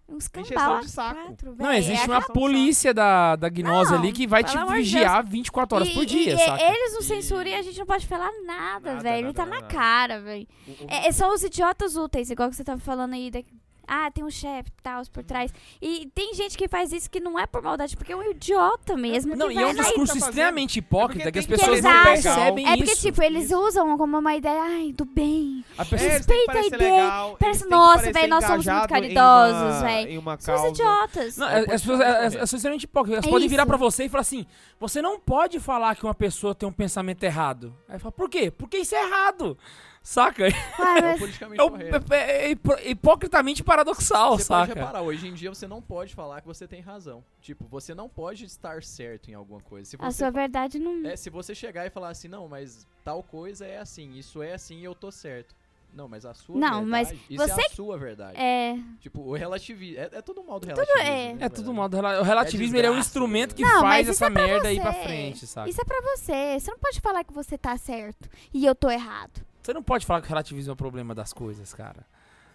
[0.08, 1.20] uns cambal de saco.
[1.26, 5.26] quatro, Não, existe É uma polícia da, da gnose Não, ali que vai te vigiar
[5.26, 6.62] 24 horas E- por dia, e saca?
[6.64, 9.28] Eles nos E- censuram e a gente não pode falar nada, Nada, velho.
[9.28, 9.68] nada, Tá na nada.
[9.68, 10.47] cara, velho.
[10.88, 13.32] É, é só os idiotas úteis, igual que você tava falando aí.
[13.32, 13.41] da-
[13.88, 15.53] Ah, tem um chefe e tal, por trás.
[15.81, 18.95] E tem gente que faz isso que não é por maldade, porque é um idiota
[18.95, 19.36] mesmo.
[19.36, 22.03] Não, que e é um discurso tá extremamente hipócrita É que as pessoas que não
[22.03, 23.01] percebem É porque, isso.
[23.01, 25.65] tipo, eles usam como uma ideia, ai, do bem.
[25.77, 30.09] A É, pessoa- respeita a ideia, legal, parece, nossa, velho, nós somos muito caridosos, velho.
[30.11, 30.73] Em uma São os causa.
[30.81, 31.38] idiotas.
[31.38, 33.17] Não, É as pessoas são extremamente hipócritas.
[33.17, 33.67] Elas É podem virar isso.
[33.67, 34.45] pra você e falar assim:
[34.79, 37.75] você não pode falar que uma pessoa tem um pensamento errado.
[37.89, 38.49] Aí fala, por quê?
[38.49, 39.57] Porque isso é errado.
[40.06, 40.47] Saca?
[40.47, 42.14] É o mas- politicamente É, o- correto.
[42.14, 44.80] é- é hipo- hipocritamente paradoxal, Você pode saca?
[44.80, 47.24] reparar, hoje em dia você não pode falar que você tem razão.
[47.41, 49.89] Tipo, você não pode estar certo em alguma coisa.
[49.89, 51.08] Se a você, sua verdade não.
[51.08, 54.54] é, se você chegar e falar assim, não, mas tal coisa é assim, isso é
[54.54, 55.56] assim e eu tô certo.
[55.93, 58.38] Não, mas a sua Não, mas verdade, isso você é a sua verdade.
[58.38, 58.76] É.
[58.99, 61.01] Tipo, o relativismo, é, é todo modo relativismo.
[61.08, 61.34] é.
[61.36, 61.76] né, É tudo velho?
[61.76, 61.95] modo.
[61.95, 64.74] rela- O relativismo ele é um desgraça, instrumento que Não, faz mas essa é merda
[64.74, 65.04] ir pra você.
[65.04, 65.70] frente, sabe?
[65.70, 66.60] Isso é pra você.
[66.60, 69.45] Você não pode falar que você tá certo e eu tô errado.
[69.64, 72.05] Você não pode falar que o relativismo é o problema das coisas, cara.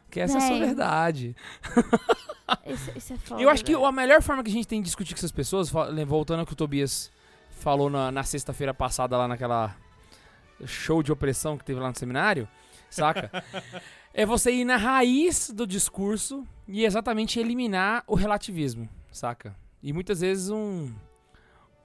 [0.05, 1.35] Porque essa é a sua verdade.
[2.67, 3.43] Isso, isso é foda.
[3.43, 5.71] Eu acho que a melhor forma que a gente tem de discutir com essas pessoas,
[6.07, 7.11] voltando ao que o Tobias
[7.51, 9.77] falou na, na sexta-feira passada lá naquela
[10.65, 12.49] show de opressão que teve lá no seminário,
[12.89, 13.45] saca?
[14.15, 19.55] é você ir na raiz do discurso e exatamente eliminar o relativismo, saca?
[19.83, 20.91] E muitas vezes um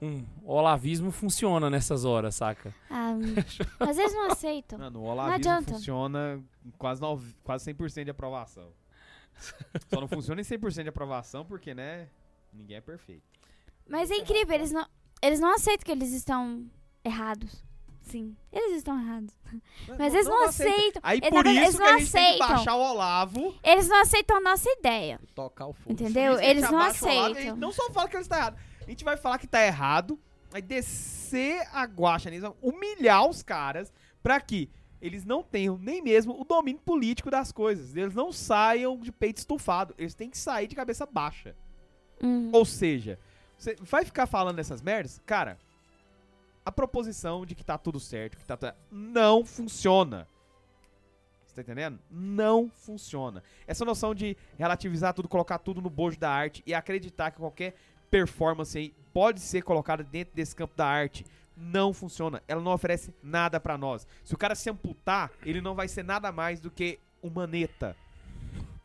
[0.02, 2.74] um olavismo funciona nessas horas, saca?
[2.90, 3.14] Ah,
[3.80, 4.78] às vezes não aceitam.
[4.78, 5.72] Mano, o olavismo adianta.
[5.74, 6.42] funciona
[6.78, 8.68] quase, nove- quase 100% de aprovação.
[9.92, 12.08] Só não funciona em 100% de aprovação porque, né,
[12.52, 13.22] ninguém é perfeito.
[13.88, 14.86] Mas é incrível, eles não,
[15.22, 16.64] eles não aceitam que eles estão
[17.04, 17.62] errados.
[18.02, 19.34] Sim, eles estão errados.
[19.98, 21.00] Mas eles não aceitam.
[21.02, 22.48] Aí Eles- por isso eles que a não gente tem que aceitam.
[22.56, 23.54] baixar o Olavo.
[23.64, 25.18] Eles não aceitam a nossa ideia.
[25.34, 25.90] Tocar o fogo.
[25.92, 26.38] Entendeu?
[26.38, 27.56] Eles não o Olavo aceitam.
[27.56, 28.58] não só fala que ele está errado.
[28.86, 30.18] A gente vai falar que tá errado,
[30.50, 34.70] vai descer a guacha neles, humilhar os caras pra que
[35.00, 37.94] eles não tenham nem mesmo o domínio político das coisas.
[37.94, 39.94] Eles não saiam de peito estufado.
[39.98, 41.54] Eles têm que sair de cabeça baixa.
[42.22, 42.50] Uhum.
[42.52, 43.18] Ou seja,
[43.58, 45.20] você vai ficar falando essas merdas?
[45.26, 45.58] Cara,
[46.64, 48.72] a proposição de que tá tudo certo, que tá tudo...
[48.90, 50.26] não funciona.
[51.44, 52.00] Você tá entendendo?
[52.10, 53.42] Não funciona.
[53.66, 57.74] Essa noção de relativizar tudo, colocar tudo no bojo da arte e acreditar que qualquer
[58.14, 62.40] performance aí pode ser colocada dentro desse campo da arte não funciona.
[62.46, 64.06] Ela não oferece nada pra nós.
[64.22, 67.96] Se o cara se amputar, ele não vai ser nada mais do que um maneta.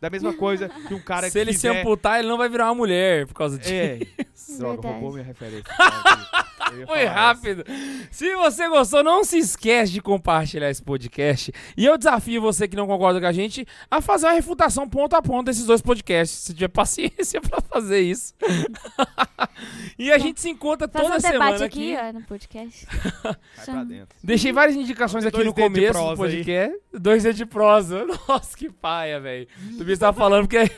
[0.02, 1.82] Da mesma coisa que um cara Se que ele se quiser...
[1.82, 3.74] amputar, ele não vai virar uma mulher por causa disso.
[3.74, 4.00] É.
[4.58, 4.94] Droga, Verdade.
[4.94, 5.64] roubou minha referência.
[6.86, 7.64] Foi rápido.
[8.12, 11.52] Se você gostou, não se esquece de compartilhar esse podcast.
[11.76, 15.16] E eu desafio você que não concorda com a gente a fazer uma refutação ponto
[15.16, 16.38] a ponto desses dois podcasts.
[16.40, 18.36] Se tiver paciência pra fazer isso.
[19.98, 22.08] e a gente se encontra toda um debate semana aqui, aqui.
[22.10, 22.88] ó, no podcast.
[23.24, 24.18] Vai pra dentro.
[24.24, 26.18] Deixei várias indicações aqui no começo do prosa aí.
[26.18, 26.78] podcast.
[26.94, 28.06] Dois dedos de prosa.
[28.28, 29.48] Nossa, que paia, velho.
[29.94, 30.72] Me tava falando porque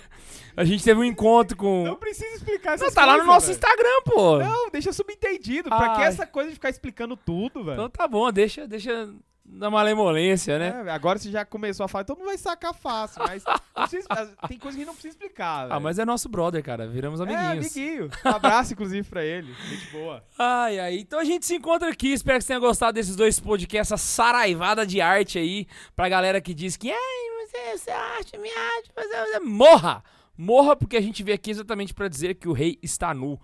[0.55, 1.83] a gente teve um encontro com.
[1.83, 3.57] Não precisa explicar essas Não, tá lá no coisas, nosso velho.
[3.57, 4.37] Instagram, pô.
[4.39, 5.69] Não, deixa subentendido.
[5.69, 6.07] Pra que Ai.
[6.07, 7.73] essa coisa de ficar explicando tudo, velho?
[7.73, 9.09] Então tá bom, deixa, deixa
[9.45, 10.83] na malemolência, né?
[10.85, 13.43] É, agora você já começou a falar, todo mundo vai sacar fácil, mas
[13.75, 14.07] não precisa-
[14.47, 15.73] tem coisa que não precisa explicar, velho.
[15.73, 16.87] Ah, mas é nosso brother, cara.
[16.87, 17.75] Viramos É, amiguinhos.
[17.75, 18.09] amiguinho.
[18.25, 19.53] Um abraço, inclusive, pra ele.
[19.69, 20.23] Gente boa.
[20.37, 20.97] Ai, ai.
[20.99, 22.13] Então a gente se encontra aqui.
[22.13, 25.67] Espero que você tenha gostado desses dois podcasts, essa saraivada de arte aí.
[25.95, 30.03] Pra galera que diz que, ai, você, você arte, minha arte, mas é, é-" morra!
[30.37, 33.39] Morra, porque a gente veio aqui exatamente pra dizer que o rei está nu.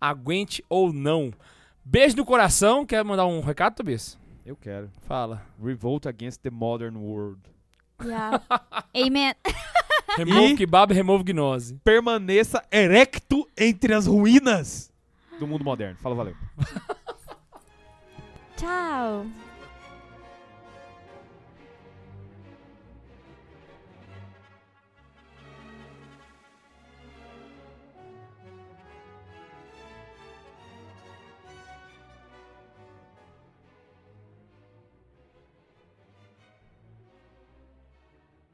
[0.00, 1.30] Aguente ou não.
[1.84, 2.86] Beijo no coração.
[2.86, 4.16] Quer mandar um recado, Tobias?
[4.48, 4.90] Eu quero.
[5.06, 5.42] Fala.
[5.62, 7.38] Revolt against the modern world.
[8.02, 8.40] Yeah.
[8.96, 9.34] Amen.
[10.16, 11.74] Remove kebab, remove gnose.
[11.84, 14.90] Permaneça erecto entre as ruínas
[15.38, 15.98] do mundo moderno.
[15.98, 16.34] Fala, valeu.
[18.56, 19.26] Tchau.